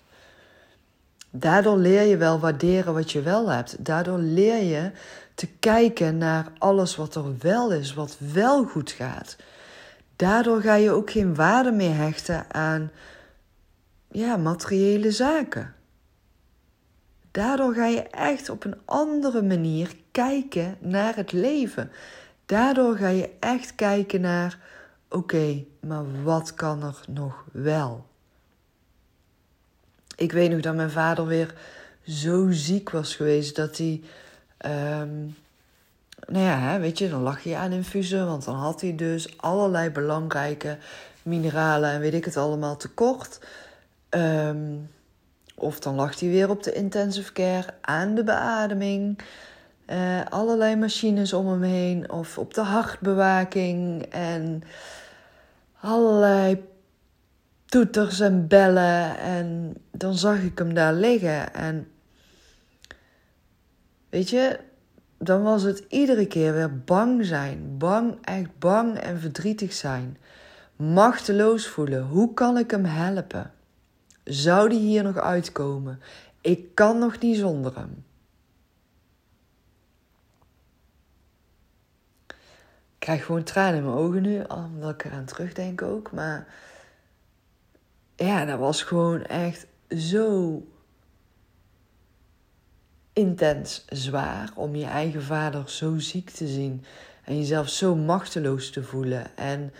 Daardoor 1.29 1.77
leer 1.77 2.03
je 2.03 2.17
wel 2.17 2.39
waarderen 2.39 2.93
wat 2.93 3.11
je 3.11 3.21
wel 3.21 3.47
hebt. 3.47 3.85
Daardoor 3.85 4.17
leer 4.17 4.63
je 4.63 4.91
te 5.35 5.47
kijken 5.47 6.17
naar 6.17 6.51
alles 6.57 6.95
wat 6.95 7.15
er 7.15 7.37
wel 7.39 7.71
is, 7.71 7.93
wat 7.93 8.17
wel 8.19 8.65
goed 8.65 8.91
gaat. 8.91 9.35
Daardoor 10.15 10.61
ga 10.61 10.75
je 10.75 10.91
ook 10.91 11.11
geen 11.11 11.35
waarde 11.35 11.71
meer 11.71 11.95
hechten 11.95 12.53
aan 12.53 12.91
ja, 14.11 14.37
materiële 14.37 15.11
zaken. 15.11 15.73
Daardoor 17.33 17.73
ga 17.73 17.85
je 17.85 18.01
echt 18.01 18.49
op 18.49 18.63
een 18.63 18.77
andere 18.85 19.41
manier 19.41 19.95
kijken 20.11 20.77
naar 20.79 21.15
het 21.15 21.31
leven. 21.31 21.91
Daardoor 22.45 22.95
ga 22.95 23.07
je 23.07 23.29
echt 23.39 23.75
kijken 23.75 24.21
naar: 24.21 24.57
oké, 25.09 25.63
maar 25.79 26.23
wat 26.23 26.53
kan 26.53 26.83
er 26.83 26.99
nog 27.07 27.45
wel? 27.51 28.05
Ik 30.15 30.31
weet 30.31 30.51
nog 30.51 30.59
dat 30.61 30.75
mijn 30.75 30.91
vader 30.91 31.25
weer 31.25 31.53
zo 32.07 32.51
ziek 32.51 32.89
was 32.89 33.15
geweest 33.15 33.55
dat 33.55 33.77
hij. 33.77 34.01
Um, 35.01 35.35
nou 36.27 36.45
ja, 36.45 36.79
weet 36.79 36.97
je, 36.97 37.09
dan 37.09 37.21
lag 37.21 37.43
je 37.43 37.55
aan 37.55 37.71
infusen, 37.71 38.25
want 38.25 38.45
dan 38.45 38.55
had 38.55 38.81
hij 38.81 38.95
dus 38.95 39.37
allerlei 39.37 39.89
belangrijke 39.89 40.77
mineralen 41.21 41.89
en 41.89 41.99
weet 41.99 42.13
ik 42.13 42.25
het 42.25 42.37
allemaal 42.37 42.77
tekort. 42.77 43.39
Um, 44.09 44.89
of 45.63 45.79
dan 45.79 45.95
lag 45.95 46.19
hij 46.19 46.29
weer 46.29 46.49
op 46.49 46.63
de 46.63 46.73
intensive 46.73 47.33
care 47.33 47.73
aan 47.81 48.15
de 48.15 48.23
beademing. 48.23 49.19
Uh, 49.87 50.25
allerlei 50.29 50.75
machines 50.75 51.33
om 51.33 51.47
hem 51.47 51.61
heen. 51.61 52.11
Of 52.11 52.37
op 52.37 52.53
de 52.53 52.61
hartbewaking. 52.61 54.03
En 54.09 54.63
allerlei 55.79 56.63
toeters 57.65 58.19
en 58.19 58.47
bellen. 58.47 59.17
En 59.17 59.73
dan 59.91 60.15
zag 60.15 60.41
ik 60.41 60.57
hem 60.57 60.73
daar 60.73 60.93
liggen. 60.93 61.53
En 61.53 61.87
weet 64.09 64.29
je, 64.29 64.59
dan 65.17 65.43
was 65.43 65.63
het 65.63 65.85
iedere 65.89 66.27
keer 66.27 66.53
weer 66.53 66.79
bang 66.83 67.25
zijn. 67.25 67.77
Bang, 67.77 68.17
echt 68.21 68.59
bang 68.59 68.97
en 68.97 69.19
verdrietig 69.19 69.73
zijn. 69.73 70.17
Machteloos 70.75 71.67
voelen. 71.67 72.03
Hoe 72.03 72.33
kan 72.33 72.57
ik 72.57 72.71
hem 72.71 72.85
helpen? 72.85 73.51
Zou 74.23 74.69
die 74.69 74.79
hier 74.79 75.03
nog 75.03 75.17
uitkomen? 75.17 76.01
Ik 76.41 76.75
kan 76.75 76.99
nog 76.99 77.19
niet 77.19 77.37
zonder 77.37 77.75
hem. 77.75 78.05
Ik 82.93 83.09
krijg 83.09 83.25
gewoon 83.25 83.43
tranen 83.43 83.75
in 83.75 83.83
mijn 83.83 83.97
ogen 83.97 84.21
nu, 84.21 84.43
omdat 84.43 84.89
ik 84.89 85.05
eraan 85.05 85.25
terugdenk 85.25 85.81
ook. 85.81 86.11
Maar 86.11 86.47
ja, 88.15 88.45
dat 88.45 88.59
was 88.59 88.83
gewoon 88.83 89.21
echt 89.23 89.67
zo 89.89 90.61
intens 93.13 93.85
zwaar 93.89 94.51
om 94.55 94.75
je 94.75 94.85
eigen 94.85 95.23
vader 95.23 95.69
zo 95.69 95.97
ziek 95.97 96.29
te 96.29 96.47
zien 96.47 96.85
en 97.23 97.37
jezelf 97.37 97.69
zo 97.69 97.95
machteloos 97.95 98.69
te 98.69 98.83
voelen. 98.83 99.37
En 99.37 99.73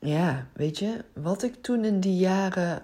ja, 0.00 0.46
weet 0.52 0.78
je, 0.78 1.04
wat 1.12 1.42
ik 1.42 1.62
toen 1.62 1.84
in 1.84 2.00
die 2.00 2.16
jaren 2.16 2.82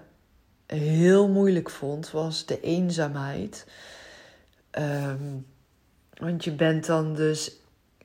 heel 0.65 1.29
moeilijk 1.29 1.69
vond, 1.69 2.11
was 2.11 2.45
de 2.45 2.61
eenzaamheid. 2.61 3.67
Ehm, 4.71 5.35
want 6.13 6.43
je 6.43 6.51
bent 6.51 6.85
dan 6.85 7.15
dus. 7.15 7.55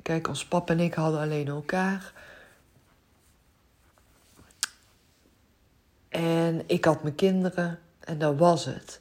Kijk, 0.02 0.28
ons 0.28 0.46
pap 0.46 0.70
en 0.70 0.80
ik 0.80 0.94
hadden 0.94 1.20
alleen 1.20 1.48
elkaar. 1.48 2.12
En 6.08 6.62
ik 6.66 6.84
had 6.84 7.02
mijn 7.02 7.14
kinderen 7.14 7.78
en 8.00 8.18
dat 8.18 8.38
was 8.38 8.64
het. 8.64 9.00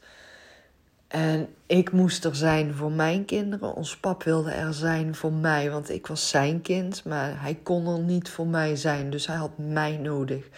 En 1.12 1.48
ik 1.66 1.92
moest 1.92 2.26
er 2.26 2.36
zijn 2.36 2.74
voor 2.74 2.92
mijn 2.92 3.26
kinderen. 3.26 3.76
Ons 3.76 3.98
pap 3.98 4.24
wilde 4.24 4.52
er 4.52 4.74
zijn 4.74 5.16
voor 5.16 5.34
mij, 5.34 5.72
want 5.72 5.90
ik 5.90 6.08
was 6.08 6.30
zijn 6.30 6.62
kind. 6.62 7.04
Maar 7.04 7.42
hij 7.42 7.56
kon 7.64 7.88
er 7.88 8.00
niet 8.00 8.30
voor 8.30 8.48
mij 8.48 8.76
zijn, 8.76 9.10
dus 9.10 9.28
hij 9.28 9.36
had 9.36 9.58
mij 9.58 9.98
nodig. 9.98 10.50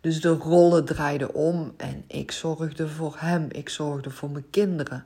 Dus 0.00 0.20
de 0.20 0.28
rollen 0.28 0.84
draaiden 0.84 1.34
om 1.34 1.74
en 1.76 2.04
ik 2.06 2.32
zorgde 2.32 2.88
voor 2.88 3.14
hem. 3.18 3.46
Ik 3.50 3.68
zorgde 3.68 4.10
voor 4.10 4.30
mijn 4.30 4.50
kinderen. 4.50 5.04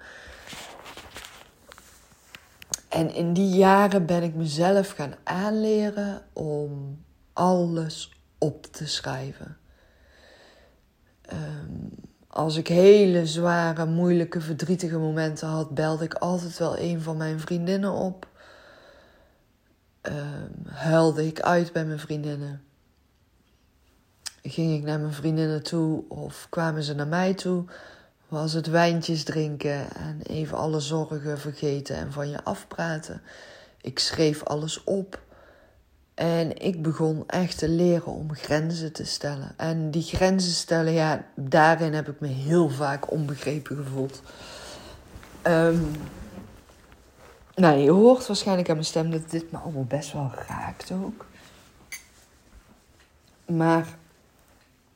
En 2.89 3.15
in 3.15 3.33
die 3.33 3.49
jaren 3.49 4.07
ben 4.07 4.23
ik 4.23 4.35
mezelf 4.35 4.91
gaan 4.91 5.15
aanleren 5.25 6.23
om 6.33 6.99
alles 7.33 8.13
op 8.39 8.67
te 8.67 8.87
schrijven. 8.87 9.57
Um, 11.33 12.06
als 12.37 12.57
ik 12.57 12.69
hele 12.69 13.27
zware, 13.27 13.87
moeilijke, 13.87 14.41
verdrietige 14.41 14.99
momenten 14.99 15.49
had, 15.49 15.75
belde 15.75 16.05
ik 16.05 16.15
altijd 16.15 16.59
wel 16.59 16.79
een 16.79 17.01
van 17.01 17.17
mijn 17.17 17.41
vriendinnen 17.41 17.93
op. 17.93 18.27
Um, 20.03 20.67
huilde 20.67 21.27
ik 21.27 21.41
uit 21.41 21.73
bij 21.73 21.85
mijn 21.85 21.99
vriendinnen. 21.99 22.63
Ging 24.43 24.75
ik 24.75 24.83
naar 24.83 25.01
mijn 25.01 25.13
vriendinnen 25.13 25.63
toe 25.63 26.05
of 26.09 26.47
kwamen 26.51 26.83
ze 26.83 26.95
naar 26.95 27.07
mij 27.07 27.35
toe? 27.35 27.65
Was 28.29 28.53
het 28.53 28.67
wijntjes 28.67 29.25
drinken 29.25 29.95
en 29.95 30.21
even 30.23 30.59
alle 30.59 30.81
zorgen 30.81 31.39
vergeten 31.39 31.97
en 31.97 32.13
van 32.13 32.29
je 32.29 32.45
afpraten. 32.45 33.23
Ik 33.81 33.99
schreef 33.99 34.43
alles 34.43 34.85
op. 34.85 35.21
En 36.17 36.63
ik 36.63 36.83
begon 36.83 37.25
echt 37.27 37.59
te 37.59 37.69
leren 37.69 38.13
om 38.13 38.35
grenzen 38.35 38.93
te 38.93 39.05
stellen. 39.05 39.53
En 39.57 39.91
die 39.91 40.03
grenzen 40.03 40.53
stellen, 40.53 40.93
ja, 40.93 41.27
daarin 41.35 41.93
heb 41.93 42.09
ik 42.09 42.21
me 42.21 42.27
heel 42.27 42.69
vaak 42.69 43.11
onbegrepen 43.11 43.77
gevoeld. 43.77 44.23
Um, 45.43 45.91
nou, 47.55 47.79
je 47.79 47.91
hoort 47.91 48.27
waarschijnlijk 48.27 48.69
aan 48.69 48.75
mijn 48.75 48.87
stem 48.87 49.11
dat 49.11 49.31
dit 49.31 49.53
me 49.53 49.59
allemaal 49.59 49.85
best 49.85 50.13
wel 50.13 50.33
raakt 50.49 50.93
ook. 50.93 51.27
Maar 53.47 53.87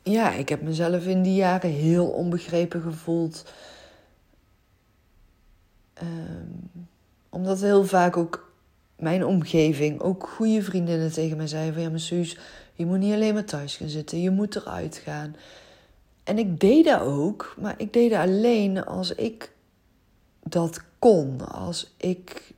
ja, 0.02 0.30
ik 0.32 0.48
heb 0.48 0.62
mezelf 0.62 1.04
in 1.04 1.22
die 1.22 1.34
jaren 1.34 1.70
heel 1.70 2.06
onbegrepen 2.06 2.82
gevoeld. 2.82 3.52
Um, 6.02 6.70
omdat 7.28 7.60
heel 7.60 7.84
vaak 7.84 8.16
ook 8.16 8.49
mijn 9.00 9.26
omgeving, 9.26 10.00
ook 10.00 10.28
goede 10.28 10.62
vriendinnen 10.62 11.12
tegen 11.12 11.36
mij 11.36 11.46
zeiden 11.46 11.74
van... 11.74 11.82
Ja, 11.82 11.90
maar 11.90 12.00
Suus, 12.00 12.38
je 12.74 12.86
moet 12.86 12.98
niet 12.98 13.14
alleen 13.14 13.34
maar 13.34 13.44
thuis 13.44 13.76
gaan 13.76 13.88
zitten. 13.88 14.20
Je 14.20 14.30
moet 14.30 14.56
eruit 14.56 14.96
gaan. 14.96 15.36
En 16.24 16.38
ik 16.38 16.60
deed 16.60 16.84
dat 16.84 17.00
ook, 17.00 17.54
maar 17.60 17.74
ik 17.76 17.92
deed 17.92 18.10
dat 18.10 18.20
alleen 18.20 18.84
als 18.84 19.14
ik 19.14 19.52
dat 20.42 20.80
kon. 20.98 21.48
Als 21.50 21.94
ik... 21.96 22.52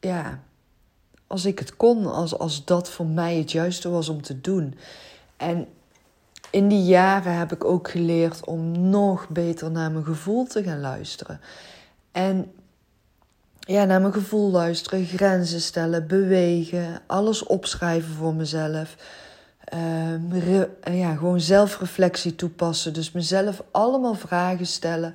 Ja, 0.00 0.42
als 1.26 1.44
ik 1.44 1.58
het 1.58 1.76
kon, 1.76 2.06
als, 2.06 2.38
als 2.38 2.64
dat 2.64 2.90
voor 2.90 3.06
mij 3.06 3.36
het 3.36 3.52
juiste 3.52 3.88
was 3.88 4.08
om 4.08 4.22
te 4.22 4.40
doen. 4.40 4.74
En 5.36 5.68
in 6.50 6.68
die 6.68 6.84
jaren 6.84 7.34
heb 7.34 7.52
ik 7.52 7.64
ook 7.64 7.90
geleerd 7.90 8.44
om 8.44 8.88
nog 8.90 9.28
beter 9.28 9.70
naar 9.70 9.90
mijn 9.90 10.04
gevoel 10.04 10.46
te 10.46 10.62
gaan 10.62 10.80
luisteren. 10.80 11.40
En 12.12 12.52
ja, 13.68 13.84
naar 13.84 14.00
mijn 14.00 14.12
gevoel 14.12 14.50
luisteren, 14.50 15.06
grenzen 15.06 15.60
stellen, 15.60 16.06
bewegen, 16.06 17.00
alles 17.06 17.42
opschrijven 17.42 18.14
voor 18.14 18.34
mezelf. 18.34 18.96
Uh, 19.74 20.98
ja, 20.98 21.14
gewoon 21.14 21.40
zelfreflectie 21.40 22.34
toepassen. 22.34 22.92
Dus 22.92 23.12
mezelf 23.12 23.62
allemaal 23.70 24.14
vragen 24.14 24.66
stellen. 24.66 25.14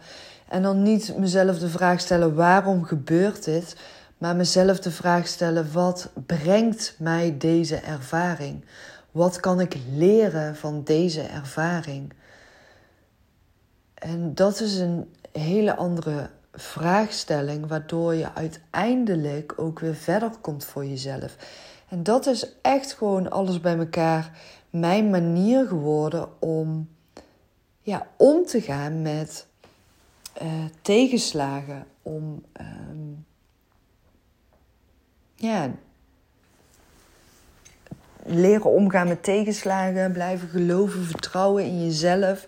En 0.50 0.62
dan 0.62 0.84
niet 0.84 1.18
mezelf 1.18 1.60
de 1.60 1.70
vraag 1.70 2.00
stellen 2.00 2.36
waarom 2.36 2.84
gebeurt 2.84 3.46
dit, 3.46 3.76
maar 4.18 4.36
mezelf 4.36 4.80
de 4.80 4.92
vraag 4.92 5.28
stellen 5.28 5.72
wat 5.72 6.10
brengt 6.26 6.96
mij 7.00 7.36
deze 7.38 7.76
ervaring? 7.76 8.66
Wat 9.12 9.40
kan 9.40 9.60
ik 9.60 9.78
leren 9.96 10.56
van 10.56 10.84
deze 10.84 11.22
ervaring? 11.22 12.14
En 13.94 14.36
dat 14.36 14.60
is 14.60 14.78
een 14.78 15.14
hele 15.32 15.76
andere 15.76 16.30
vraagstelling, 16.54 17.68
waardoor 17.68 18.14
je 18.14 18.34
uiteindelijk 18.34 19.54
ook 19.56 19.80
weer 19.80 19.96
verder 19.96 20.30
komt 20.42 20.66
voor 20.66 20.86
jezelf. 20.86 21.36
En 21.90 22.04
dat 22.04 22.26
is 22.26 22.48
echt 22.62 22.94
gewoon 22.94 23.32
alles 23.32 23.60
bij 23.60 23.78
elkaar 23.78 24.32
mijn 24.70 25.10
manier 25.10 25.68
geworden 25.68 26.42
om 26.42 26.90
ja, 27.82 28.08
om 28.18 28.46
te 28.46 28.62
gaan 28.62 29.02
met 29.02 29.48
uh, 30.42 30.48
tegenslagen. 30.82 31.86
Om 32.02 32.44
um, 32.62 33.26
ja, 35.36 35.72
leren 38.26 38.72
omgaan 38.72 39.08
met 39.08 39.24
tegenslagen, 39.24 40.12
blijven 40.12 40.50
geloven, 40.50 41.04
vertrouwen 41.04 41.66
in 41.66 41.84
jezelf. 41.84 42.48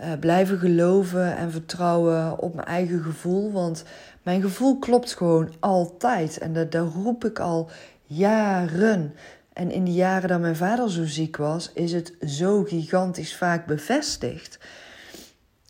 Uh, 0.00 0.12
blijven 0.20 0.58
geloven 0.58 1.36
en 1.36 1.50
vertrouwen 1.50 2.38
op 2.38 2.54
mijn 2.54 2.66
eigen 2.66 3.02
gevoel. 3.02 3.52
Want 3.52 3.84
mijn 4.22 4.40
gevoel 4.40 4.78
klopt 4.78 5.14
gewoon 5.14 5.54
altijd. 5.60 6.38
En 6.38 6.52
dat, 6.52 6.72
dat 6.72 6.92
roep 6.92 7.24
ik 7.24 7.38
al 7.38 7.70
jaren. 8.02 9.14
En 9.52 9.70
in 9.70 9.84
die 9.84 9.94
jaren 9.94 10.28
dat 10.28 10.40
mijn 10.40 10.56
vader 10.56 10.90
zo 10.90 11.04
ziek 11.04 11.36
was, 11.36 11.70
is 11.74 11.92
het 11.92 12.14
zo 12.26 12.62
gigantisch 12.64 13.36
vaak 13.36 13.66
bevestigd. 13.66 14.58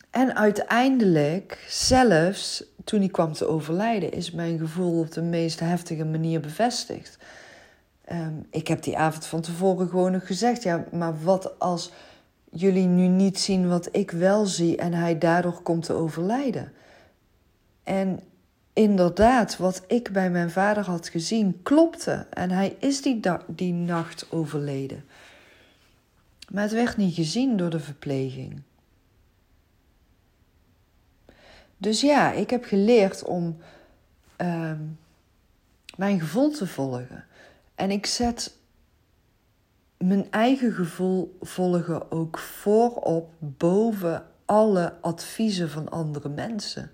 En 0.09 0.35
uiteindelijk, 0.35 1.65
zelfs 1.67 2.63
toen 2.83 2.99
hij 2.99 3.09
kwam 3.09 3.33
te 3.33 3.47
overlijden, 3.47 4.11
is 4.11 4.31
mijn 4.31 4.57
gevoel 4.57 4.99
op 4.99 5.11
de 5.11 5.21
meest 5.21 5.59
heftige 5.59 6.05
manier 6.05 6.39
bevestigd. 6.39 7.17
Um, 8.11 8.47
ik 8.51 8.67
heb 8.67 8.83
die 8.83 8.97
avond 8.97 9.25
van 9.25 9.41
tevoren 9.41 9.89
gewoon 9.89 10.11
nog 10.11 10.27
gezegd: 10.27 10.63
ja, 10.63 10.83
maar 10.91 11.23
wat 11.23 11.59
als 11.59 11.91
jullie 12.59 12.87
nu 12.87 13.07
niet 13.07 13.39
zien 13.39 13.67
wat 13.67 13.89
ik 13.91 14.11
wel 14.11 14.45
zie 14.45 14.77
en 14.77 14.93
hij 14.93 15.17
daardoor 15.17 15.61
komt 15.61 15.85
te 15.85 15.93
overlijden. 15.93 16.73
En 17.83 18.19
inderdaad, 18.73 19.57
wat 19.57 19.83
ik 19.87 20.11
bij 20.11 20.29
mijn 20.29 20.51
vader 20.51 20.85
had 20.85 21.07
gezien, 21.07 21.59
klopte. 21.63 22.25
En 22.29 22.51
hij 22.51 22.75
is 22.79 23.01
die, 23.01 23.19
die 23.47 23.73
nacht 23.73 24.31
overleden. 24.31 25.05
Maar 26.51 26.63
het 26.63 26.71
werd 26.71 26.97
niet 26.97 27.15
gezien 27.15 27.57
door 27.57 27.69
de 27.69 27.79
verpleging. 27.79 28.61
Dus 31.77 32.01
ja, 32.01 32.31
ik 32.31 32.49
heb 32.49 32.63
geleerd 32.63 33.23
om 33.23 33.57
uh, 34.41 34.71
mijn 35.95 36.19
gevoel 36.19 36.51
te 36.51 36.67
volgen. 36.67 37.25
En 37.75 37.91
ik 37.91 38.05
zet 38.05 38.56
mijn 39.97 40.31
eigen 40.31 40.71
gevoel 40.71 41.37
volgen 41.41 42.11
ook 42.11 42.37
voorop 42.37 43.29
boven 43.39 44.25
alle 44.45 44.93
adviezen 45.01 45.69
van 45.69 45.89
andere 45.89 46.29
mensen. 46.29 46.91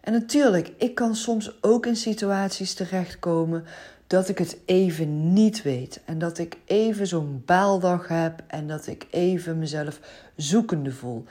En 0.00 0.12
natuurlijk, 0.12 0.72
ik 0.78 0.94
kan 0.94 1.14
soms 1.14 1.62
ook 1.62 1.86
in 1.86 1.96
situaties 1.96 2.74
terechtkomen 2.74 3.64
dat 4.06 4.28
ik 4.28 4.38
het 4.38 4.58
even 4.64 5.32
niet 5.32 5.62
weet. 5.62 6.00
En 6.04 6.18
dat 6.18 6.38
ik 6.38 6.56
even 6.64 7.06
zo'n 7.06 7.42
baaldag 7.46 8.08
heb 8.08 8.42
en 8.46 8.66
dat 8.66 8.86
ik 8.86 9.06
even 9.10 9.58
mezelf 9.58 10.00
zoekende 10.36 10.92
voel. 10.92 11.24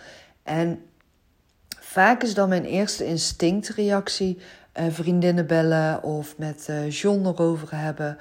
En 0.44 0.82
vaak 1.80 2.24
is 2.24 2.34
dan 2.34 2.50
mijn 2.50 2.66
eerste 2.66 3.06
instinctreactie 3.06 4.38
uh, 4.80 4.86
vriendinnen 4.90 5.48
bellen 5.48 6.04
of 6.04 6.38
met 6.38 6.68
uh, 6.70 6.90
John 6.90 7.26
erover 7.26 7.76
hebben. 7.78 8.18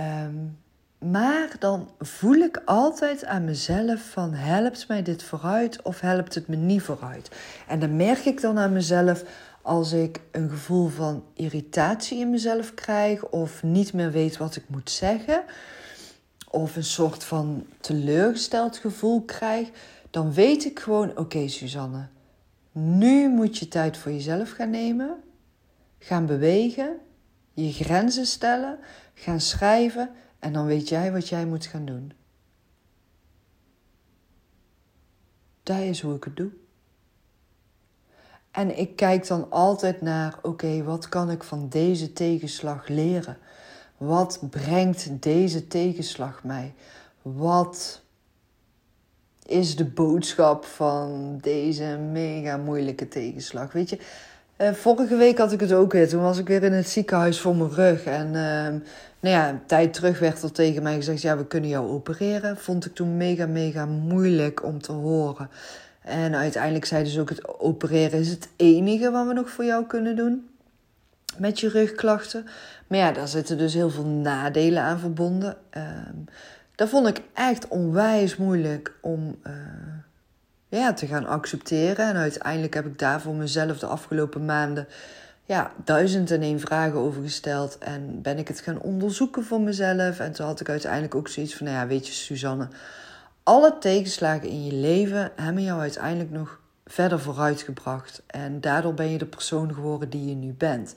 Um, 0.00 0.62
maar 1.10 1.56
dan 1.58 1.90
voel 1.98 2.34
ik 2.34 2.62
altijd 2.64 3.24
aan 3.24 3.44
mezelf 3.44 4.10
van 4.10 4.34
helpt 4.34 4.88
mij 4.88 5.02
dit 5.02 5.22
vooruit 5.22 5.82
of 5.82 6.00
helpt 6.00 6.34
het 6.34 6.48
me 6.48 6.56
niet 6.56 6.82
vooruit. 6.82 7.30
En 7.68 7.80
dan 7.80 7.96
merk 7.96 8.24
ik 8.24 8.40
dan 8.40 8.58
aan 8.58 8.72
mezelf 8.72 9.24
als 9.62 9.92
ik 9.92 10.20
een 10.30 10.50
gevoel 10.50 10.88
van 10.88 11.24
irritatie 11.34 12.18
in 12.18 12.30
mezelf 12.30 12.74
krijg 12.74 13.28
of 13.28 13.62
niet 13.62 13.92
meer 13.92 14.10
weet 14.10 14.36
wat 14.36 14.56
ik 14.56 14.64
moet 14.66 14.90
zeggen 14.90 15.44
of 16.50 16.76
een 16.76 16.84
soort 16.84 17.24
van 17.24 17.66
teleurgesteld 17.80 18.76
gevoel 18.76 19.22
krijg, 19.22 19.68
dan 20.10 20.32
weet 20.32 20.64
ik 20.64 20.78
gewoon 20.78 21.18
oké 21.18 21.48
Suzanne, 21.48 22.06
nu 22.72 23.28
moet 23.28 23.58
je 23.58 23.68
tijd 23.68 23.96
voor 23.96 24.12
jezelf 24.12 24.50
gaan 24.50 24.70
nemen, 24.70 25.16
gaan 25.98 26.26
bewegen, 26.26 26.96
je 27.52 27.72
grenzen 27.72 28.26
stellen, 28.26 28.78
gaan 29.14 29.40
schrijven 29.40 30.10
en 30.44 30.52
dan 30.52 30.66
weet 30.66 30.88
jij 30.88 31.12
wat 31.12 31.28
jij 31.28 31.46
moet 31.46 31.66
gaan 31.66 31.84
doen. 31.84 32.12
Dat 35.62 35.78
is 35.78 36.00
hoe 36.00 36.14
ik 36.14 36.24
het 36.24 36.36
doe. 36.36 36.50
En 38.50 38.78
ik 38.78 38.96
kijk 38.96 39.26
dan 39.26 39.50
altijd 39.50 40.00
naar: 40.00 40.38
oké, 40.42 40.82
wat 40.82 41.08
kan 41.08 41.30
ik 41.30 41.42
van 41.42 41.68
deze 41.68 42.12
tegenslag 42.12 42.88
leren? 42.88 43.38
Wat 43.96 44.40
brengt 44.50 45.22
deze 45.22 45.66
tegenslag 45.66 46.44
mij? 46.44 46.74
Wat 47.22 48.02
is 49.46 49.76
de 49.76 49.84
boodschap 49.84 50.64
van 50.64 51.38
deze 51.40 51.98
mega 52.12 52.56
moeilijke 52.56 53.08
tegenslag? 53.08 53.72
Weet 53.72 53.90
je, 53.90 53.98
uh, 54.58 54.72
vorige 54.72 55.16
week 55.16 55.38
had 55.38 55.52
ik 55.52 55.60
het 55.60 55.72
ook 55.72 55.92
weer. 55.92 56.08
Toen 56.08 56.22
was 56.22 56.38
ik 56.38 56.46
weer 56.46 56.62
in 56.62 56.72
het 56.72 56.88
ziekenhuis 56.88 57.40
voor 57.40 57.56
mijn 57.56 57.70
rug. 57.70 58.04
En 58.04 58.34
uh, 58.34 58.80
nou 59.24 59.36
ja, 59.36 59.48
een 59.48 59.66
tijd 59.66 59.92
terug 59.92 60.18
werd 60.18 60.42
er 60.42 60.52
tegen 60.52 60.82
mij 60.82 60.94
gezegd: 60.94 61.22
ja, 61.22 61.36
we 61.36 61.46
kunnen 61.46 61.70
jou 61.70 61.88
opereren. 61.88 62.56
Vond 62.56 62.86
ik 62.86 62.94
toen 62.94 63.16
mega, 63.16 63.46
mega 63.46 63.86
moeilijk 63.86 64.64
om 64.64 64.82
te 64.82 64.92
horen. 64.92 65.50
En 66.00 66.34
uiteindelijk 66.34 66.84
zeiden 66.84 67.12
ze 67.12 67.20
ook: 67.20 67.28
het 67.28 67.58
opereren 67.58 68.20
is 68.20 68.28
het 68.28 68.48
enige 68.56 69.10
wat 69.10 69.26
we 69.26 69.32
nog 69.32 69.50
voor 69.50 69.64
jou 69.64 69.86
kunnen 69.86 70.16
doen. 70.16 70.48
Met 71.38 71.60
je 71.60 71.68
rugklachten. 71.68 72.46
Maar 72.86 72.98
ja, 72.98 73.12
daar 73.12 73.28
zitten 73.28 73.58
dus 73.58 73.74
heel 73.74 73.90
veel 73.90 74.06
nadelen 74.06 74.82
aan 74.82 74.98
verbonden. 74.98 75.56
Uh, 75.76 75.82
dat 76.74 76.88
vond 76.88 77.06
ik 77.06 77.20
echt 77.34 77.68
onwijs 77.68 78.36
moeilijk 78.36 78.94
om 79.00 79.38
uh, 79.46 79.52
ja, 80.68 80.92
te 80.92 81.06
gaan 81.06 81.26
accepteren. 81.26 82.08
En 82.08 82.16
uiteindelijk 82.16 82.74
heb 82.74 82.86
ik 82.86 82.98
daar 82.98 83.20
voor 83.20 83.34
mezelf 83.34 83.78
de 83.78 83.86
afgelopen 83.86 84.44
maanden 84.44 84.86
ja, 85.44 85.72
duizend 85.84 86.30
en 86.30 86.42
één 86.42 86.60
vragen 86.60 86.98
over 86.98 87.22
gesteld. 87.22 87.78
En 87.78 88.22
ben 88.22 88.38
ik 88.38 88.48
het 88.48 88.60
gaan 88.60 88.80
onderzoeken 88.80 89.44
voor 89.44 89.60
mezelf. 89.60 90.18
En 90.18 90.32
toen 90.32 90.46
had 90.46 90.60
ik 90.60 90.68
uiteindelijk 90.68 91.14
ook 91.14 91.28
zoiets 91.28 91.54
van: 91.54 91.66
nou 91.66 91.78
ja, 91.78 91.86
weet 91.86 92.06
je, 92.06 92.12
Suzanne, 92.12 92.68
alle 93.42 93.78
tegenslagen 93.78 94.48
in 94.48 94.64
je 94.64 94.72
leven 94.72 95.32
hebben 95.36 95.62
jou 95.62 95.80
uiteindelijk 95.80 96.30
nog 96.30 96.60
verder 96.86 97.20
vooruitgebracht. 97.20 98.22
En 98.26 98.60
daardoor 98.60 98.94
ben 98.94 99.10
je 99.10 99.18
de 99.18 99.26
persoon 99.26 99.74
geworden 99.74 100.10
die 100.10 100.28
je 100.28 100.34
nu 100.34 100.52
bent. 100.52 100.94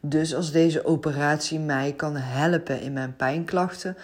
Dus 0.00 0.34
als 0.34 0.52
deze 0.52 0.84
operatie 0.84 1.58
mij 1.58 1.92
kan 1.92 2.16
helpen 2.16 2.80
in 2.80 2.92
mijn 2.92 3.16
pijnklachten, 3.16 3.96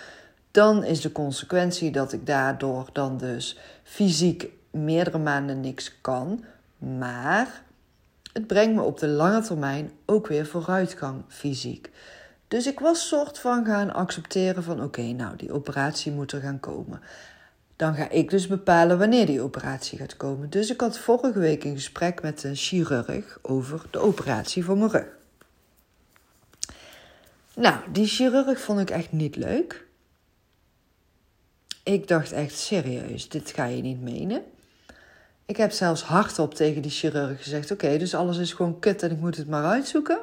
dan 0.50 0.84
is 0.84 1.00
de 1.00 1.12
consequentie 1.12 1.90
dat 1.90 2.12
ik 2.12 2.26
daardoor 2.26 2.88
dan 2.92 3.16
dus 3.16 3.58
fysiek 3.82 4.48
meerdere 4.70 5.18
maanden 5.18 5.60
niks 5.60 6.00
kan. 6.00 6.44
Maar 6.78 7.62
het 8.38 8.46
brengt 8.46 8.74
me 8.74 8.82
op 8.82 8.98
de 8.98 9.06
lange 9.06 9.42
termijn 9.42 9.90
ook 10.06 10.26
weer 10.26 10.46
vooruitgang 10.46 11.22
fysiek. 11.28 11.90
Dus 12.48 12.66
ik 12.66 12.80
was 12.80 13.08
soort 13.08 13.38
van 13.38 13.64
gaan 13.64 13.94
accepteren 13.94 14.62
van 14.62 14.82
oké, 14.82 15.02
nou 15.02 15.36
die 15.36 15.52
operatie 15.52 16.12
moet 16.12 16.32
er 16.32 16.40
gaan 16.40 16.60
komen. 16.60 17.00
Dan 17.76 17.94
ga 17.94 18.08
ik 18.08 18.30
dus 18.30 18.46
bepalen 18.46 18.98
wanneer 18.98 19.26
die 19.26 19.40
operatie 19.40 19.98
gaat 19.98 20.16
komen. 20.16 20.50
Dus 20.50 20.70
ik 20.70 20.80
had 20.80 20.98
vorige 20.98 21.38
week 21.38 21.64
een 21.64 21.74
gesprek 21.74 22.22
met 22.22 22.44
een 22.44 22.56
chirurg 22.56 23.38
over 23.42 23.82
de 23.90 23.98
operatie 23.98 24.64
voor 24.64 24.78
mijn 24.78 24.90
rug. 24.90 25.06
Nou, 27.54 27.76
die 27.92 28.06
chirurg 28.06 28.60
vond 28.60 28.80
ik 28.80 28.90
echt 28.90 29.12
niet 29.12 29.36
leuk. 29.36 29.86
Ik 31.82 32.08
dacht 32.08 32.32
echt 32.32 32.58
serieus, 32.58 33.28
dit 33.28 33.50
ga 33.50 33.64
je 33.64 33.82
niet 33.82 34.00
menen. 34.00 34.42
Ik 35.48 35.56
heb 35.56 35.72
zelfs 35.72 36.02
hardop 36.02 36.54
tegen 36.54 36.82
die 36.82 36.90
chirurg 36.90 37.42
gezegd: 37.42 37.70
Oké, 37.70 37.98
dus 37.98 38.14
alles 38.14 38.38
is 38.38 38.52
gewoon 38.52 38.78
kut 38.78 39.02
en 39.02 39.10
ik 39.10 39.18
moet 39.18 39.36
het 39.36 39.48
maar 39.48 39.64
uitzoeken. 39.64 40.18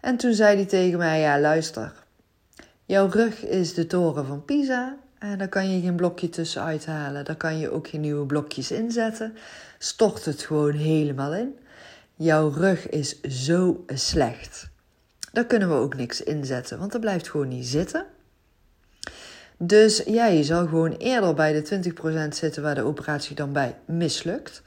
En 0.00 0.16
toen 0.16 0.34
zei 0.34 0.56
hij 0.56 0.66
tegen 0.66 0.98
mij: 0.98 1.20
Ja, 1.20 1.40
luister. 1.40 1.92
Jouw 2.84 3.08
rug 3.08 3.44
is 3.44 3.74
de 3.74 3.86
toren 3.86 4.26
van 4.26 4.44
Pisa. 4.44 4.96
En 5.18 5.38
daar 5.38 5.48
kan 5.48 5.70
je 5.70 5.80
geen 5.80 5.96
blokje 5.96 6.28
tussen 6.28 6.62
uithalen. 6.62 7.24
Daar 7.24 7.36
kan 7.36 7.58
je 7.58 7.70
ook 7.70 7.88
geen 7.88 8.00
nieuwe 8.00 8.26
blokjes 8.26 8.70
inzetten. 8.70 9.36
Stort 9.78 10.24
het 10.24 10.42
gewoon 10.42 10.74
helemaal 10.74 11.34
in. 11.34 11.58
Jouw 12.14 12.48
rug 12.48 12.88
is 12.88 13.20
zo 13.20 13.84
slecht. 13.86 14.68
Daar 15.32 15.46
kunnen 15.46 15.68
we 15.68 15.74
ook 15.74 15.96
niks 15.96 16.22
inzetten, 16.22 16.78
want 16.78 16.92
dat 16.92 17.00
blijft 17.00 17.28
gewoon 17.28 17.48
niet 17.48 17.66
zitten. 17.66 18.06
Dus 19.58 20.02
ja, 20.06 20.26
je 20.26 20.44
zal 20.44 20.66
gewoon 20.66 20.92
eerder 20.92 21.34
bij 21.34 21.52
de 21.52 21.92
20% 22.28 22.28
zitten 22.28 22.62
waar 22.62 22.74
de 22.74 22.82
operatie 22.82 23.36
dan 23.36 23.52
bij 23.52 23.76
mislukt. 23.86 24.62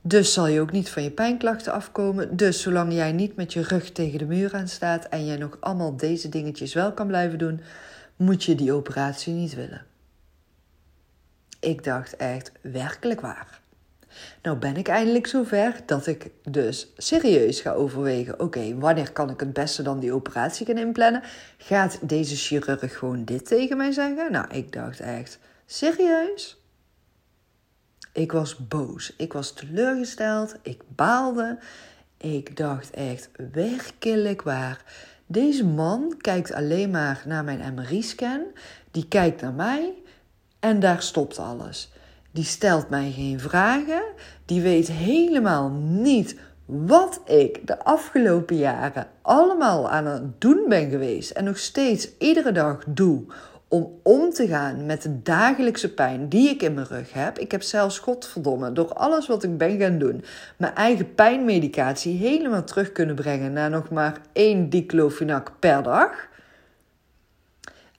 Dus 0.00 0.32
zal 0.32 0.46
je 0.46 0.60
ook 0.60 0.72
niet 0.72 0.90
van 0.90 1.02
je 1.02 1.10
pijnklachten 1.10 1.72
afkomen. 1.72 2.36
Dus 2.36 2.62
zolang 2.62 2.92
jij 2.92 3.12
niet 3.12 3.36
met 3.36 3.52
je 3.52 3.62
rug 3.62 3.92
tegen 3.92 4.18
de 4.18 4.24
muur 4.24 4.54
aan 4.54 4.68
staat 4.68 5.04
en 5.04 5.26
jij 5.26 5.36
nog 5.36 5.56
allemaal 5.60 5.96
deze 5.96 6.28
dingetjes 6.28 6.74
wel 6.74 6.92
kan 6.92 7.06
blijven 7.06 7.38
doen, 7.38 7.60
moet 8.16 8.44
je 8.44 8.54
die 8.54 8.72
operatie 8.72 9.32
niet 9.32 9.54
willen. 9.54 9.84
Ik 11.60 11.84
dacht 11.84 12.16
echt 12.16 12.52
werkelijk 12.60 13.20
waar. 13.20 13.61
Nou 14.42 14.56
ben 14.56 14.76
ik 14.76 14.88
eindelijk 14.88 15.26
zover 15.26 15.80
dat 15.86 16.06
ik 16.06 16.30
dus 16.50 16.92
serieus 16.96 17.60
ga 17.60 17.72
overwegen: 17.72 18.40
oké, 18.40 18.78
wanneer 18.78 19.12
kan 19.12 19.30
ik 19.30 19.40
het 19.40 19.52
beste 19.52 19.82
dan 19.82 19.98
die 19.98 20.12
operatie 20.12 20.66
gaan 20.66 20.78
inplannen? 20.78 21.22
Gaat 21.58 21.98
deze 22.02 22.36
chirurg 22.36 22.98
gewoon 22.98 23.24
dit 23.24 23.46
tegen 23.46 23.76
mij 23.76 23.92
zeggen? 23.92 24.32
Nou, 24.32 24.46
ik 24.50 24.72
dacht 24.72 25.00
echt: 25.00 25.38
serieus? 25.66 26.62
Ik 28.12 28.32
was 28.32 28.66
boos. 28.68 29.14
Ik 29.16 29.32
was 29.32 29.52
teleurgesteld. 29.52 30.56
Ik 30.62 30.82
baalde. 30.88 31.58
Ik 32.16 32.56
dacht 32.56 32.90
echt 32.90 33.30
werkelijk 33.52 34.42
waar. 34.42 34.84
Deze 35.26 35.64
man 35.66 36.14
kijkt 36.20 36.52
alleen 36.52 36.90
maar 36.90 37.22
naar 37.26 37.44
mijn 37.44 37.74
MRI-scan. 37.74 38.42
Die 38.90 39.08
kijkt 39.08 39.40
naar 39.40 39.52
mij 39.52 39.92
en 40.60 40.80
daar 40.80 41.02
stopt 41.02 41.38
alles. 41.38 41.91
Die 42.32 42.44
stelt 42.44 42.90
mij 42.90 43.10
geen 43.10 43.40
vragen. 43.40 44.02
Die 44.44 44.60
weet 44.60 44.88
helemaal 44.88 45.70
niet 45.80 46.36
wat 46.64 47.20
ik 47.24 47.66
de 47.66 47.84
afgelopen 47.84 48.56
jaren 48.56 49.06
allemaal 49.22 49.90
aan 49.90 50.06
het 50.06 50.40
doen 50.40 50.64
ben 50.68 50.90
geweest. 50.90 51.30
En 51.30 51.44
nog 51.44 51.58
steeds 51.58 52.08
iedere 52.18 52.52
dag 52.52 52.84
doe 52.86 53.24
om 53.68 53.90
om 54.02 54.30
te 54.30 54.46
gaan 54.46 54.86
met 54.86 55.02
de 55.02 55.22
dagelijkse 55.22 55.94
pijn 55.94 56.28
die 56.28 56.48
ik 56.48 56.62
in 56.62 56.74
mijn 56.74 56.86
rug 56.86 57.12
heb. 57.12 57.38
Ik 57.38 57.50
heb 57.50 57.62
zelfs, 57.62 57.98
godverdomme, 57.98 58.72
door 58.72 58.92
alles 58.92 59.26
wat 59.26 59.42
ik 59.42 59.58
ben 59.58 59.78
gaan 59.80 59.98
doen, 59.98 60.24
mijn 60.56 60.74
eigen 60.74 61.14
pijnmedicatie 61.14 62.16
helemaal 62.16 62.64
terug 62.64 62.92
kunnen 62.92 63.14
brengen 63.14 63.52
naar 63.52 63.70
nog 63.70 63.90
maar 63.90 64.20
één 64.32 64.70
diclofenac 64.70 65.52
per 65.58 65.82
dag. 65.82 66.30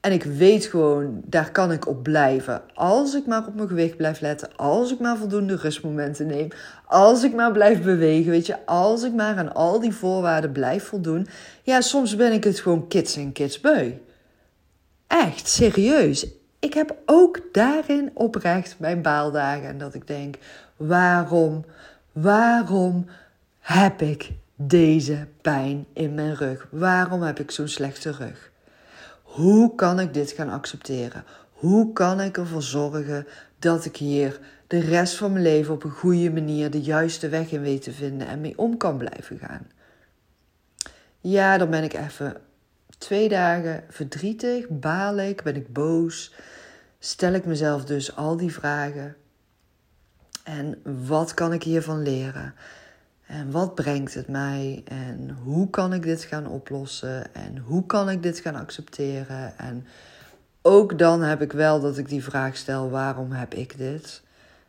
En 0.03 0.11
ik 0.11 0.23
weet 0.23 0.65
gewoon, 0.65 1.21
daar 1.25 1.51
kan 1.51 1.71
ik 1.71 1.87
op 1.87 2.03
blijven. 2.03 2.61
Als 2.73 3.13
ik 3.15 3.25
maar 3.25 3.47
op 3.47 3.55
mijn 3.55 3.67
gewicht 3.67 3.97
blijf 3.97 4.19
letten. 4.19 4.55
Als 4.55 4.91
ik 4.91 4.99
maar 4.99 5.17
voldoende 5.17 5.55
rustmomenten 5.55 6.27
neem. 6.27 6.47
Als 6.85 7.23
ik 7.23 7.33
maar 7.33 7.51
blijf 7.51 7.81
bewegen. 7.81 8.31
Weet 8.31 8.45
je, 8.45 8.65
als 8.65 9.03
ik 9.03 9.13
maar 9.13 9.37
aan 9.37 9.53
al 9.53 9.79
die 9.79 9.93
voorwaarden 9.93 10.51
blijf 10.51 10.83
voldoen. 10.83 11.27
Ja, 11.61 11.81
soms 11.81 12.15
ben 12.15 12.31
ik 12.31 12.43
het 12.43 12.59
gewoon 12.59 12.87
kids 12.87 13.15
en 13.15 13.31
kids 13.31 13.59
beu. 13.59 13.91
Echt, 15.07 15.47
serieus. 15.47 16.27
Ik 16.59 16.73
heb 16.73 16.95
ook 17.05 17.39
daarin 17.51 18.11
oprecht 18.13 18.75
mijn 18.79 19.01
baaldagen. 19.01 19.67
En 19.67 19.77
dat 19.77 19.93
ik 19.93 20.07
denk, 20.07 20.35
waarom, 20.77 21.65
waarom 22.11 23.05
heb 23.59 24.01
ik 24.01 24.31
deze 24.55 25.27
pijn 25.41 25.85
in 25.93 26.13
mijn 26.13 26.35
rug? 26.35 26.67
Waarom 26.69 27.21
heb 27.21 27.39
ik 27.39 27.51
zo'n 27.51 27.67
slechte 27.67 28.11
rug? 28.11 28.51
Hoe 29.33 29.75
kan 29.75 29.99
ik 29.99 30.13
dit 30.13 30.31
gaan 30.31 30.49
accepteren? 30.49 31.23
Hoe 31.51 31.93
kan 31.93 32.21
ik 32.21 32.37
ervoor 32.37 32.61
zorgen 32.61 33.27
dat 33.59 33.85
ik 33.85 33.97
hier 33.97 34.39
de 34.67 34.79
rest 34.79 35.15
van 35.15 35.31
mijn 35.31 35.43
leven 35.43 35.73
op 35.73 35.83
een 35.83 35.91
goede 35.91 36.31
manier 36.31 36.71
de 36.71 36.81
juiste 36.81 37.29
weg 37.29 37.51
in 37.51 37.61
weet 37.61 37.81
te 37.81 37.91
vinden 37.91 38.27
en 38.27 38.41
mee 38.41 38.57
om 38.57 38.77
kan 38.77 38.97
blijven 38.97 39.37
gaan? 39.37 39.67
Ja, 41.19 41.57
dan 41.57 41.69
ben 41.69 41.83
ik 41.83 41.93
even 41.93 42.37
twee 42.97 43.29
dagen 43.29 43.83
verdrietig, 43.89 44.69
baal 44.69 45.17
ik, 45.17 45.43
ben 45.43 45.55
ik 45.55 45.73
boos. 45.73 46.33
Stel 46.99 47.33
ik 47.33 47.45
mezelf 47.45 47.85
dus 47.85 48.15
al 48.15 48.37
die 48.37 48.53
vragen. 48.53 49.15
En 50.43 50.81
wat 51.07 51.33
kan 51.33 51.53
ik 51.53 51.63
hiervan 51.63 52.01
leren? 52.01 52.53
En 53.33 53.51
wat 53.51 53.75
brengt 53.75 54.13
het 54.13 54.27
mij? 54.27 54.81
En 54.85 55.29
hoe 55.43 55.69
kan 55.69 55.93
ik 55.93 56.03
dit 56.03 56.23
gaan 56.23 56.47
oplossen? 56.47 57.35
En 57.35 57.57
hoe 57.57 57.85
kan 57.85 58.09
ik 58.09 58.23
dit 58.23 58.39
gaan 58.39 58.55
accepteren? 58.55 59.57
En 59.57 59.85
ook 60.61 60.97
dan 60.99 61.21
heb 61.21 61.41
ik 61.41 61.51
wel 61.51 61.79
dat 61.79 61.97
ik 61.97 62.09
die 62.09 62.23
vraag 62.23 62.57
stel: 62.57 62.89
waarom 62.89 63.31
heb 63.31 63.53
ik 63.53 63.77
dit? 63.77 64.21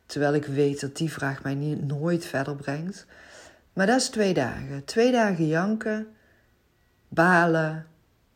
Terwijl 0.06 0.34
ik 0.34 0.44
weet 0.44 0.80
dat 0.80 0.96
die 0.96 1.12
vraag 1.12 1.42
mij 1.42 1.54
niet, 1.54 1.86
nooit 1.86 2.24
verder 2.24 2.56
brengt. 2.56 3.06
Maar 3.72 3.86
dat 3.86 4.00
is 4.00 4.08
twee 4.08 4.34
dagen. 4.34 4.84
Twee 4.84 5.12
dagen 5.12 5.46
janken, 5.46 6.06
balen, 7.08 7.86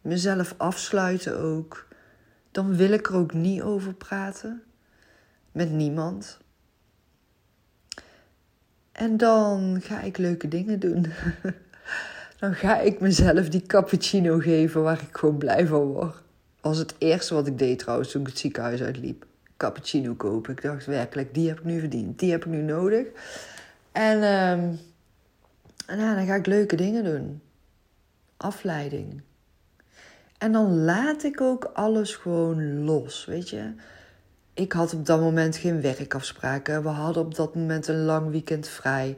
mezelf 0.01 0.55
afsluiten 0.57 1.39
ook. 1.39 1.87
Dan 2.51 2.77
wil 2.77 2.91
ik 2.91 3.09
er 3.09 3.17
ook 3.17 3.33
niet 3.33 3.63
over 3.63 3.95
praten. 3.95 4.63
Met 5.53 5.71
niemand. 5.71 6.39
En 8.99 9.17
dan 9.17 9.81
ga 9.83 10.01
ik 10.01 10.17
leuke 10.17 10.49
dingen 10.49 10.81
doen. 10.81 11.07
dan 12.41 12.55
ga 12.55 12.79
ik 12.81 13.01
mezelf 13.01 13.49
die 13.49 13.63
cappuccino 13.67 14.39
geven 14.39 14.83
waar 14.83 15.03
ik 15.03 15.17
gewoon 15.17 15.39
blij 15.39 15.67
van 15.67 15.81
word. 15.83 16.23
Was 16.61 16.79
het 16.79 16.95
eerste 16.99 17.35
wat 17.35 17.47
ik 17.47 17.59
deed 17.59 17.79
trouwens 17.79 18.11
toen 18.11 18.21
ik 18.21 18.27
het 18.27 18.39
ziekenhuis 18.39 18.83
uitliep. 18.83 19.27
Cappuccino 19.57 20.15
kopen. 20.15 20.53
Ik 20.53 20.63
dacht 20.63 20.87
werkelijk, 20.87 21.35
die 21.35 21.49
heb 21.49 21.59
ik 21.59 21.65
nu 21.65 21.81
verdiend. 21.81 22.19
Die 22.19 22.31
heb 22.31 22.45
ik 22.45 22.51
nu 22.51 22.63
nodig. 22.63 23.07
En, 23.93 24.17
um, 24.17 24.79
en 25.87 25.99
ja, 25.99 26.15
dan 26.15 26.27
ga 26.27 26.35
ik 26.35 26.47
leuke 26.47 26.77
dingen 26.77 27.05
doen. 27.05 27.41
Afleiding. 28.37 29.23
En 30.39 30.53
dan 30.53 30.85
laat 30.85 31.23
ik 31.23 31.41
ook 31.41 31.65
alles 31.65 32.17
gewoon 32.17 32.85
los, 32.85 33.25
weet 33.25 33.51
je 33.51 33.73
ik 34.59 34.73
had 34.73 34.95
op 34.95 35.07
dat 35.07 35.21
moment 35.21 35.57
geen 35.57 35.81
werkafspraken. 35.81 36.83
We 36.83 36.89
hadden 36.89 37.23
op 37.23 37.35
dat 37.35 37.55
moment 37.55 37.89
een 37.89 38.05
lang 38.05 38.31
weekend 38.31 38.69
vrij. 38.69 39.17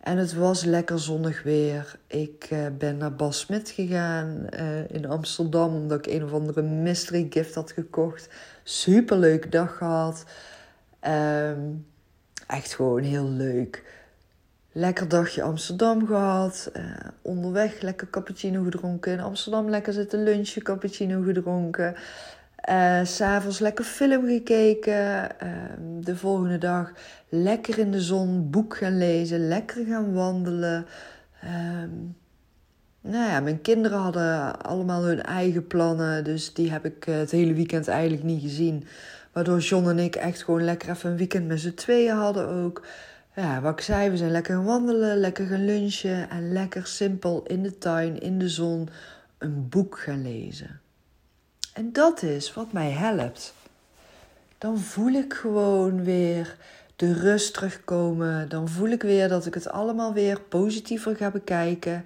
En 0.00 0.16
het 0.16 0.34
was 0.34 0.64
lekker 0.64 1.00
zonnig 1.00 1.42
weer. 1.42 1.96
Ik 2.06 2.48
uh, 2.52 2.66
ben 2.78 2.96
naar 2.96 3.14
Bas 3.14 3.38
Smit 3.38 3.70
gegaan 3.70 4.46
uh, 4.54 4.90
in 4.90 5.06
Amsterdam. 5.06 5.74
Omdat 5.74 6.06
ik 6.06 6.12
een 6.12 6.24
of 6.24 6.32
andere 6.32 6.62
mystery 6.62 7.26
gift 7.30 7.54
had 7.54 7.72
gekocht. 7.72 8.28
Super 8.62 9.16
leuke 9.16 9.48
dag 9.48 9.76
gehad. 9.76 10.24
Um, 11.08 11.86
echt 12.46 12.74
gewoon 12.74 13.02
heel 13.02 13.28
leuk. 13.28 13.84
Lekker 14.72 15.08
dagje 15.08 15.42
Amsterdam 15.42 16.06
gehad. 16.06 16.70
Uh, 16.76 16.82
onderweg 17.22 17.80
lekker 17.80 18.10
cappuccino 18.10 18.62
gedronken. 18.62 19.12
In 19.12 19.20
Amsterdam 19.20 19.68
lekker 19.68 19.92
zitten 19.92 20.22
lunchen, 20.22 20.62
cappuccino 20.62 21.22
gedronken. 21.22 21.94
Uh, 22.68 23.04
S'avonds 23.04 23.58
lekker 23.58 23.84
film 23.84 24.26
gekeken. 24.26 25.28
Uh, 25.42 25.48
de 26.00 26.16
volgende 26.16 26.58
dag 26.58 26.92
lekker 27.28 27.78
in 27.78 27.90
de 27.90 28.00
zon 28.00 28.50
boek 28.50 28.76
gaan 28.76 28.98
lezen. 28.98 29.48
Lekker 29.48 29.84
gaan 29.86 30.12
wandelen. 30.12 30.86
Uh, 31.44 31.82
nou 33.00 33.30
ja, 33.30 33.40
mijn 33.40 33.60
kinderen 33.60 33.98
hadden 33.98 34.62
allemaal 34.62 35.04
hun 35.04 35.22
eigen 35.22 35.66
plannen. 35.66 36.24
Dus 36.24 36.54
die 36.54 36.70
heb 36.70 36.84
ik 36.84 37.06
eh, 37.06 37.16
het 37.16 37.30
hele 37.30 37.52
weekend 37.52 37.88
eigenlijk 37.88 38.22
niet 38.22 38.42
gezien. 38.42 38.84
Waardoor 39.32 39.58
John 39.58 39.88
en 39.88 39.98
ik 39.98 40.16
echt 40.16 40.42
gewoon 40.42 40.64
lekker 40.64 40.90
even 40.90 41.10
een 41.10 41.16
weekend 41.16 41.46
met 41.46 41.60
z'n 41.60 41.74
tweeën 41.74 42.16
hadden 42.16 42.48
ook. 42.48 42.86
ja, 43.36 43.60
wat 43.60 43.72
ik 43.72 43.80
zei, 43.80 44.10
we 44.10 44.16
zijn 44.16 44.30
lekker 44.30 44.54
gaan 44.54 44.64
wandelen, 44.64 45.18
lekker 45.18 45.46
gaan 45.46 45.64
lunchen 45.64 46.30
en 46.30 46.52
lekker 46.52 46.86
simpel 46.86 47.42
in 47.46 47.62
de 47.62 47.78
tuin, 47.78 48.20
in 48.20 48.38
de 48.38 48.48
zon, 48.48 48.88
een 49.38 49.68
boek 49.68 49.98
gaan 49.98 50.22
lezen. 50.22 50.79
En 51.72 51.92
dat 51.92 52.22
is 52.22 52.54
wat 52.54 52.72
mij 52.72 52.90
helpt. 52.90 53.54
Dan 54.58 54.78
voel 54.78 55.12
ik 55.12 55.34
gewoon 55.34 56.04
weer 56.04 56.56
de 56.96 57.12
rust 57.12 57.54
terugkomen. 57.54 58.48
Dan 58.48 58.68
voel 58.68 58.88
ik 58.88 59.02
weer 59.02 59.28
dat 59.28 59.46
ik 59.46 59.54
het 59.54 59.68
allemaal 59.68 60.12
weer 60.12 60.40
positiever 60.40 61.16
ga 61.16 61.30
bekijken. 61.30 62.04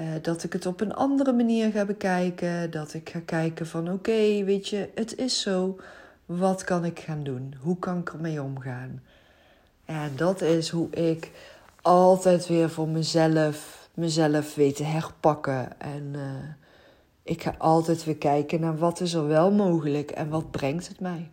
Uh, 0.00 0.06
dat 0.22 0.42
ik 0.42 0.52
het 0.52 0.66
op 0.66 0.80
een 0.80 0.94
andere 0.94 1.32
manier 1.32 1.70
ga 1.70 1.84
bekijken. 1.84 2.70
Dat 2.70 2.94
ik 2.94 3.08
ga 3.08 3.20
kijken 3.24 3.66
van 3.66 3.92
oké, 3.92 4.44
weet 4.44 4.68
je, 4.68 4.88
het 4.94 5.16
is 5.16 5.40
zo. 5.40 5.78
Wat 6.26 6.64
kan 6.64 6.84
ik 6.84 6.98
gaan 6.98 7.22
doen? 7.22 7.54
Hoe 7.60 7.78
kan 7.78 7.98
ik 7.98 8.12
ermee 8.12 8.42
omgaan? 8.42 9.02
En 9.84 10.12
dat 10.16 10.40
is 10.40 10.68
hoe 10.68 10.90
ik 10.90 11.30
altijd 11.82 12.46
weer 12.46 12.70
voor 12.70 12.88
mezelf, 12.88 13.88
mezelf 13.94 14.54
weet 14.54 14.76
te 14.76 14.84
herpakken. 14.84 15.80
En 15.80 16.12
uh, 16.12 16.22
ik 17.26 17.42
ga 17.42 17.54
altijd 17.58 18.04
weer 18.04 18.16
kijken 18.16 18.60
naar 18.60 18.78
wat 18.78 19.00
is 19.00 19.14
er 19.14 19.26
wel 19.26 19.52
mogelijk 19.52 20.10
en 20.10 20.28
wat 20.28 20.50
brengt 20.50 20.88
het 20.88 21.00
mij. 21.00 21.30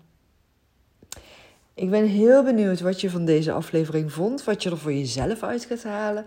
Ik 1.74 1.90
ben 1.90 2.06
heel 2.06 2.44
benieuwd 2.44 2.80
wat 2.80 3.02
je 3.02 3.10
van 3.10 3.26
deze 3.26 3.52
aflevering 3.52 4.12
vond, 4.12 4.44
wat 4.44 4.64
je 4.64 4.70
er 4.70 4.78
voor 4.78 4.94
jezelf 4.94 5.44
uit 5.44 5.66
gaat 5.66 5.84
halen, 5.84 6.26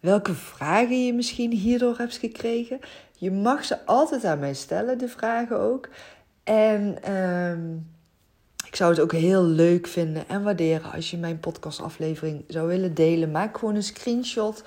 welke 0.00 0.34
vragen 0.34 1.04
je 1.04 1.12
misschien 1.12 1.52
hierdoor 1.52 1.96
hebt 1.98 2.16
gekregen. 2.16 2.78
Je 3.18 3.30
mag 3.30 3.64
ze 3.64 3.86
altijd 3.86 4.24
aan 4.24 4.38
mij 4.38 4.54
stellen, 4.54 4.98
de 4.98 5.08
vragen 5.08 5.60
ook. 5.60 5.88
En 6.44 6.96
uh, 7.08 7.52
ik 8.66 8.76
zou 8.76 8.90
het 8.90 9.00
ook 9.00 9.12
heel 9.12 9.42
leuk 9.42 9.86
vinden 9.86 10.28
en 10.28 10.42
waarderen 10.42 10.92
als 10.92 11.10
je 11.10 11.16
mijn 11.16 11.40
podcastaflevering 11.40 12.44
zou 12.48 12.68
willen 12.68 12.94
delen. 12.94 13.30
Maak 13.30 13.58
gewoon 13.58 13.74
een 13.74 13.82
screenshot 13.82 14.64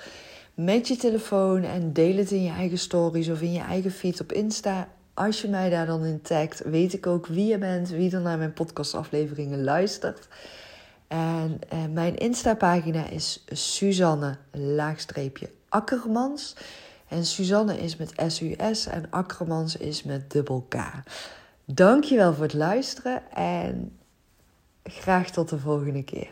met 0.64 0.88
je 0.88 0.96
telefoon 0.96 1.62
en 1.62 1.92
deel 1.92 2.16
het 2.16 2.30
in 2.30 2.42
je 2.42 2.50
eigen 2.50 2.78
stories 2.78 3.28
of 3.28 3.40
in 3.40 3.52
je 3.52 3.60
eigen 3.60 3.90
feed 3.90 4.20
op 4.20 4.32
Insta. 4.32 4.88
Als 5.14 5.42
je 5.42 5.48
mij 5.48 5.70
daar 5.70 5.86
dan 5.86 6.04
in 6.04 6.22
tagt, 6.22 6.62
weet 6.64 6.92
ik 6.92 7.06
ook 7.06 7.26
wie 7.26 7.46
je 7.46 7.58
bent, 7.58 7.88
wie 7.88 8.14
er 8.14 8.20
naar 8.20 8.38
mijn 8.38 8.52
podcastafleveringen 8.52 9.64
luistert. 9.64 10.28
En 11.08 11.58
eh, 11.68 11.78
mijn 11.92 12.16
Insta-pagina 12.16 13.08
is 13.08 13.44
Suzanne 13.46 14.36
laagstreepje 14.50 15.50
Akkermans. 15.68 16.56
En 17.08 17.24
Suzanne 17.24 17.80
is 17.80 17.96
met 17.96 18.12
S-U-S 18.26 18.86
en 18.86 19.10
Akkermans 19.10 19.76
is 19.76 20.02
met 20.02 20.30
dubbel 20.30 20.66
K. 20.68 20.76
Dankjewel 21.64 22.34
voor 22.34 22.44
het 22.44 22.54
luisteren 22.54 23.22
en 23.32 23.98
graag 24.84 25.30
tot 25.30 25.48
de 25.48 25.58
volgende 25.58 26.02
keer. 26.02 26.30